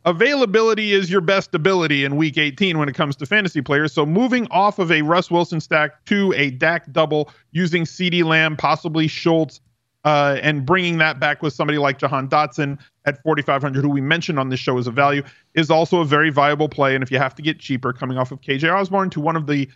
availability 0.06 0.94
is 0.94 1.10
your 1.10 1.22
best 1.22 1.54
ability 1.56 2.04
in 2.04 2.16
week 2.16 2.38
18 2.38 2.78
when 2.78 2.90
it 2.90 2.96
comes 2.96 3.16
to 3.18 3.26
fantasy 3.26 3.62
players. 3.62 3.94
So 3.94 4.06
moving 4.06 4.48
off 4.52 4.80
of 4.80 4.92
a 4.92 5.02
Russ 5.02 5.32
Wilson 5.32 5.62
stack 5.62 6.04
to 6.06 6.34
a 6.36 6.52
Dak 6.52 6.92
double 6.92 7.32
using 7.52 7.84
CeeDee 7.84 8.24
Lamb, 8.24 8.58
possibly 8.58 9.08
Schultz, 9.08 9.62
uh, 10.06 10.38
and 10.42 10.66
bringing 10.66 10.98
that 10.98 11.20
back 11.20 11.42
with 11.42 11.54
somebody 11.54 11.78
like 11.78 11.98
Jahan 11.98 12.28
Dotson 12.28 12.78
at 13.06 13.22
4,500, 13.24 13.82
who 13.82 13.90
we 13.90 14.02
mentioned 14.02 14.40
on 14.40 14.50
this 14.50 14.60
show 14.60 14.78
as 14.78 14.88
a 14.88 14.92
value, 14.92 15.24
is 15.54 15.70
also 15.70 16.02
a 16.02 16.06
very 16.06 16.30
viable 16.30 16.68
play. 16.68 16.94
And 16.96 17.04
if 17.04 17.10
you 17.12 17.18
have 17.20 17.36
to 17.36 17.42
get 17.42 17.60
cheaper, 17.60 17.94
coming 17.94 18.18
off 18.18 18.32
of 18.32 18.42
KJ 18.42 18.74
Osborne 18.74 19.10
to 19.12 19.22
one 19.22 19.36
of 19.36 19.48
the 19.48 19.70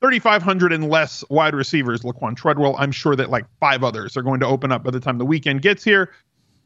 3,500 0.00 0.72
and 0.72 0.88
less 0.88 1.24
wide 1.28 1.54
receivers, 1.54 2.00
Laquan 2.00 2.36
Treadwell, 2.36 2.76
I'm 2.78 2.92
sure 2.92 3.16
that 3.16 3.30
like 3.30 3.44
five 3.60 3.84
others 3.84 4.16
are 4.16 4.22
going 4.22 4.40
to 4.40 4.46
open 4.46 4.72
up 4.72 4.84
by 4.84 4.90
the 4.90 5.00
time 5.00 5.18
the 5.18 5.24
weekend 5.24 5.62
gets 5.62 5.84
here, 5.84 6.10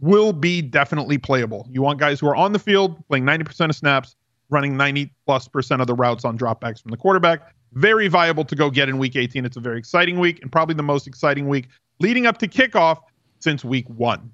will 0.00 0.32
be 0.32 0.62
definitely 0.62 1.18
playable. 1.18 1.66
You 1.70 1.82
want 1.82 1.98
guys 1.98 2.20
who 2.20 2.28
are 2.28 2.36
on 2.36 2.52
the 2.52 2.58
field 2.58 3.02
playing 3.08 3.24
90% 3.24 3.70
of 3.70 3.76
snaps, 3.76 4.16
running 4.50 4.76
90 4.76 5.12
plus 5.26 5.48
percent 5.48 5.80
of 5.80 5.86
the 5.86 5.94
routes 5.94 6.24
on 6.24 6.38
dropbacks 6.38 6.80
from 6.82 6.90
the 6.90 6.96
quarterback. 6.96 7.52
Very 7.74 8.08
viable 8.08 8.44
to 8.44 8.54
go 8.56 8.70
get 8.70 8.88
in 8.88 8.96
week 8.98 9.16
18. 9.16 9.44
It's 9.44 9.56
a 9.56 9.60
very 9.60 9.78
exciting 9.78 10.18
week 10.18 10.40
and 10.42 10.50
probably 10.50 10.74
the 10.74 10.82
most 10.82 11.06
exciting 11.06 11.48
week 11.48 11.68
leading 12.00 12.26
up 12.26 12.38
to 12.38 12.48
kickoff 12.48 12.98
since 13.40 13.64
week 13.64 13.86
one. 13.90 14.30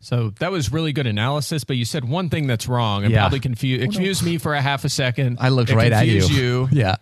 So 0.00 0.30
that 0.38 0.52
was 0.52 0.70
really 0.72 0.92
good 0.92 1.08
analysis, 1.08 1.64
but 1.64 1.76
you 1.76 1.84
said 1.84 2.04
one 2.04 2.30
thing 2.30 2.46
that's 2.46 2.68
wrong 2.68 3.02
and 3.04 3.12
Yeah. 3.12 3.20
probably 3.22 3.40
confused 3.40 3.82
oh, 3.82 3.90
confused 3.90 4.22
me 4.24 4.38
for 4.38 4.54
a 4.54 4.60
half 4.62 4.84
a 4.84 4.88
second. 4.88 5.38
I 5.40 5.48
looked 5.48 5.70
It 5.70 5.76
right 5.76 5.92
at 5.92 6.06
you. 6.06 6.24
you. 6.26 6.68
Yeah. 6.72 6.96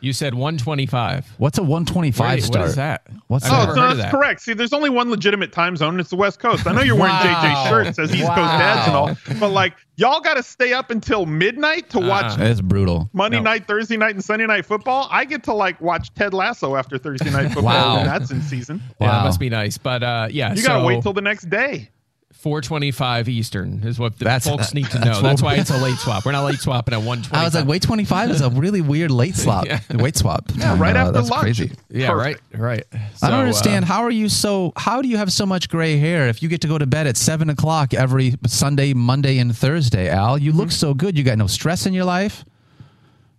You 0.00 0.12
said 0.12 0.34
125. 0.34 1.34
What's 1.38 1.58
a 1.58 1.62
125 1.62 2.30
Wait, 2.36 2.42
start? 2.44 2.60
What 2.60 2.68
is 2.68 2.74
that? 2.76 3.06
What's 3.26 3.44
I've 3.46 3.50
that? 3.50 3.56
Oh, 3.56 3.60
never 3.60 3.74
so 3.74 3.80
that's 3.96 3.98
that. 3.98 4.10
correct. 4.12 4.40
See, 4.42 4.52
there's 4.54 4.72
only 4.72 4.90
one 4.90 5.10
legitimate 5.10 5.50
time 5.52 5.76
zone, 5.76 5.90
and 5.94 6.00
it's 6.00 6.10
the 6.10 6.16
West 6.16 6.38
Coast. 6.38 6.66
I 6.68 6.72
know 6.72 6.82
you're 6.82 6.94
wearing 6.94 7.14
Wow. 7.16 7.64
JJ 7.64 7.68
shirt, 7.68 7.94
says 7.96 8.14
East 8.14 8.26
Coast 8.28 8.38
Wow. 8.38 8.58
dads 8.58 8.86
and 8.86 8.96
all, 8.96 9.38
but 9.40 9.48
like 9.50 9.74
y'all 9.96 10.20
got 10.20 10.34
to 10.34 10.42
stay 10.44 10.72
up 10.72 10.92
until 10.92 11.26
midnight 11.26 11.90
to 11.90 11.98
watch 11.98 12.36
That's 12.36 12.60
brutal. 12.60 13.10
Monday 13.12 13.38
No. 13.38 13.42
night, 13.44 13.66
Thursday 13.66 13.96
night, 13.96 14.14
and 14.14 14.22
Sunday 14.24 14.46
night 14.46 14.64
football. 14.66 15.08
I 15.10 15.24
get 15.24 15.42
to 15.44 15.52
like 15.52 15.80
watch 15.80 16.14
Ted 16.14 16.32
Lasso 16.32 16.76
after 16.76 16.96
Thursday 16.96 17.30
night 17.30 17.48
football, 17.52 17.64
Wow. 17.64 17.98
and 17.98 18.06
that's 18.08 18.30
in 18.30 18.40
season. 18.42 18.80
Yeah, 19.00 19.06
Wow. 19.08 19.18
that 19.18 19.24
must 19.24 19.40
be 19.40 19.50
nice. 19.50 19.78
But 19.78 20.04
uh, 20.04 20.28
yeah, 20.30 20.54
You 20.54 20.62
gotta 20.62 20.84
wait 20.84 21.02
till 21.02 21.12
the 21.12 21.20
next 21.22 21.50
day. 21.50 21.90
425 22.32 23.28
Eastern 23.28 23.82
is 23.84 23.98
what 23.98 24.16
the 24.18 24.24
That's- 24.24 24.44
folks 24.46 24.72
need 24.72 24.88
to 24.90 24.98
know. 25.00 25.20
That's 25.20 25.42
what- 25.42 25.54
why 25.54 25.54
it's 25.56 25.70
a 25.70 25.76
late 25.78 25.96
swap. 25.98 26.24
We're 26.24 26.32
not 26.32 26.44
late 26.44 26.60
swapping 26.60 26.94
at 26.94 26.98
125. 27.02 27.40
I 27.40 27.44
was 27.44 27.54
like, 27.54 27.66
wait, 27.66 27.82
25 27.82 28.30
is 28.30 28.40
a 28.42 28.50
really 28.50 28.80
weird 28.80 29.10
late 29.10 29.34
swap. 29.44 29.66
Yeah. 29.66 29.80
Wait 29.94 30.16
swap. 30.16 30.44
Yeah, 30.54 30.78
right 30.78 30.94
Uh, 30.94 31.00
after 31.00 31.12
that's 31.12 31.30
lunch. 31.30 31.42
crazy. 31.42 31.72
yeah, 31.90 32.10
Perfect. 32.10 32.42
right, 32.54 32.60
right. 32.60 32.84
I 33.22 33.30
don't 33.30 33.38
uh, 33.40 33.42
understand. 33.42 33.86
how 33.86 34.02
are 34.04 34.10
you 34.10 34.28
so? 34.28 34.72
How 34.76 35.02
do 35.02 35.08
you 35.08 35.16
have 35.16 35.32
so 35.32 35.46
much 35.46 35.68
gray 35.68 35.96
hair 35.96 36.28
if 36.28 36.42
you 36.42 36.48
get 36.48 36.60
to 36.60 36.68
go 36.68 36.78
to 36.78 36.86
bed 36.86 37.06
at 37.08 37.16
seven 37.16 37.50
o'clock 37.50 37.92
every 37.92 38.34
Sunday, 38.46 38.94
Monday, 38.94 39.38
and 39.38 39.56
Thursday? 39.56 40.08
Al, 40.08 40.38
you 40.38 40.50
Mm-hmm. 40.50 40.60
look 40.60 40.70
so 40.70 40.94
good. 40.94 41.18
You 41.18 41.24
got 41.24 41.38
no 41.38 41.46
stress 41.48 41.86
in 41.86 41.92
your 41.94 42.04
life. 42.04 42.44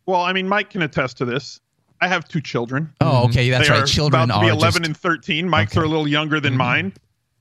Well, 0.07 0.21
I 0.21 0.33
mean, 0.33 0.47
Mike 0.47 0.71
can 0.71 0.81
attest 0.81 1.17
to 1.19 1.25
this. 1.25 1.61
I 2.01 2.07
have 2.07 2.27
two 2.27 2.41
children. 2.41 2.91
Oh, 3.01 3.25
okay, 3.25 3.49
that's 3.49 3.67
they 3.67 3.73
right. 3.73 3.83
are 3.83 3.85
Children 3.85 4.23
about 4.23 4.35
to 4.35 4.41
be 4.41 4.49
are 4.49 4.53
11 4.53 4.81
just- 4.83 4.87
and 4.87 4.97
13. 4.97 5.47
Mike's 5.47 5.73
Okay. 5.73 5.81
are 5.81 5.83
a 5.85 5.87
little 5.87 6.07
younger 6.07 6.39
than 6.39 6.57
mine. 6.57 6.93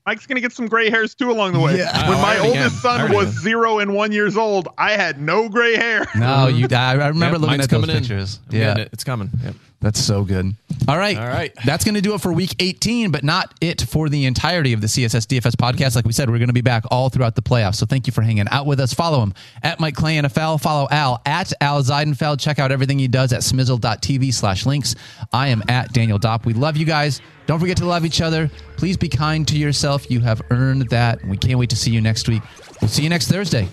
Mike's 0.09 0.25
gonna 0.25 0.41
get 0.41 0.51
some 0.51 0.65
gray 0.67 0.89
hairs 0.89 1.13
too 1.13 1.29
along 1.29 1.53
the 1.53 1.59
way. 1.59 1.77
Yeah. 1.77 1.91
Oh, 1.93 2.09
when 2.09 2.17
Oh, 2.17 2.21
my 2.23 2.39
oldest 2.39 2.83
am. 2.83 2.99
Son 2.99 3.13
was 3.13 3.27
am. 3.27 3.43
zero 3.43 3.77
and 3.77 3.93
one 3.93 4.11
years 4.11 4.35
old, 4.37 4.67
I 4.75 4.93
had 4.93 5.21
no 5.21 5.47
gray 5.49 5.75
hair. 5.75 6.07
No, 6.15 6.47
you. 6.47 6.67
I, 6.71 6.93
I 6.93 6.93
remember 7.09 7.25
Yep, 7.25 7.31
looking 7.33 7.47
mine's 7.47 7.63
at 7.65 7.69
those 7.69 7.81
coming 7.81 7.95
in. 7.95 8.01
pictures. 8.01 8.39
I'm 8.49 8.55
Yeah, 8.57 8.77
it. 8.79 8.89
it's 8.91 9.03
coming. 9.03 9.29
Yep. 9.43 9.53
That's 9.81 9.99
so 9.99 10.23
good. 10.23 10.53
All 10.87 10.97
right, 10.97 11.17
All 11.17 11.27
right. 11.27 11.53
That's 11.65 11.85
going 11.85 11.95
to 11.95 12.01
do 12.01 12.13
it 12.13 12.21
for 12.21 12.33
week 12.33 12.55
18, 12.59 13.11
but 13.11 13.23
not 13.23 13.53
it 13.61 13.81
for 13.81 14.09
the 14.09 14.25
entirety 14.25 14.73
of 14.73 14.81
the 14.81 14.87
CSS 14.87 15.25
DFS 15.25 15.55
podcast. 15.55 15.95
Like 15.95 16.05
we 16.05 16.11
said, 16.11 16.29
we're 16.29 16.37
going 16.37 16.47
to 16.47 16.53
be 16.53 16.61
back 16.61 16.83
all 16.91 17.09
throughout 17.09 17.35
the 17.35 17.41
playoffs. 17.41 17.75
So 17.75 17.85
thank 17.85 18.05
you 18.07 18.11
for 18.11 18.21
hanging 18.21 18.47
out 18.49 18.65
with 18.65 18.79
us. 18.79 18.93
Follow 18.93 19.21
him 19.21 19.33
at 19.63 19.79
Mike 19.79 19.95
Clay 19.95 20.17
NFL. 20.17 20.61
Follow 20.61 20.87
Al 20.91 21.21
at 21.25 21.53
Al 21.61 21.81
Zeidenfeld. 21.81 22.39
Check 22.39 22.59
out 22.59 22.71
everything 22.71 22.99
he 22.99 23.07
does 23.07 23.31
at 23.31 23.41
smizzle.tv 23.41 24.33
slash 24.33 24.65
links. 24.65 24.95
I 25.31 25.47
am 25.47 25.63
at 25.69 25.93
Daniel 25.93 26.19
Dopp. 26.19 26.45
We 26.45 26.53
love 26.53 26.75
you 26.75 26.85
guys. 26.85 27.21
Don't 27.45 27.59
forget 27.59 27.77
to 27.77 27.85
love 27.85 28.05
each 28.05 28.21
other. 28.21 28.49
Please 28.77 28.97
be 28.97 29.09
kind 29.09 29.47
to 29.47 29.57
yourself. 29.57 30.11
You 30.11 30.19
have 30.21 30.41
earned 30.49 30.89
that. 30.89 31.23
We 31.25 31.37
can't 31.37 31.57
wait 31.57 31.69
to 31.71 31.75
see 31.75 31.91
you 31.91 32.01
next 32.01 32.27
week. 32.27 32.43
We'll 32.81 32.89
see 32.89 33.03
you 33.03 33.09
next 33.09 33.27
Thursday. 33.27 33.67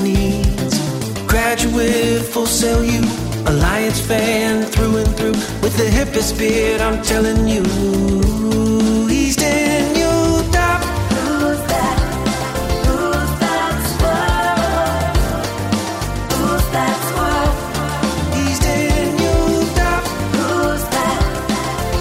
Needs. 0.00 0.74
Graduate, 1.26 2.22
full 2.22 2.46
sell 2.46 2.82
you, 2.84 3.00
Alliance 3.46 4.00
fan 4.00 4.64
through 4.64 4.96
and 4.96 5.16
through. 5.16 5.36
With 5.62 5.76
the 5.76 5.88
hippest 5.98 6.36
beard, 6.38 6.80
I'm 6.80 7.00
telling 7.02 7.46
you, 7.46 7.62
he's. 9.08 9.36
Who's 9.36 10.48
that? 10.52 11.98
Who's 12.86 13.30
that 13.44 13.76
squirrel? 13.92 15.14
Who's 16.34 16.66
that 16.76 16.96
squirrel? 17.08 17.54
He's. 18.34 18.58
Who's 20.36 20.84
that? 20.94 21.22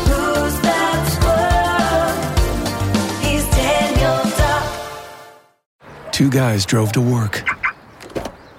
Who's 0.09 0.55
that 0.67 0.99
squirrel? 1.13 2.13
He's. 3.21 3.45
Two 6.11 6.29
guys 6.29 6.65
drove 6.65 6.91
to 6.93 7.01
work. 7.01 7.43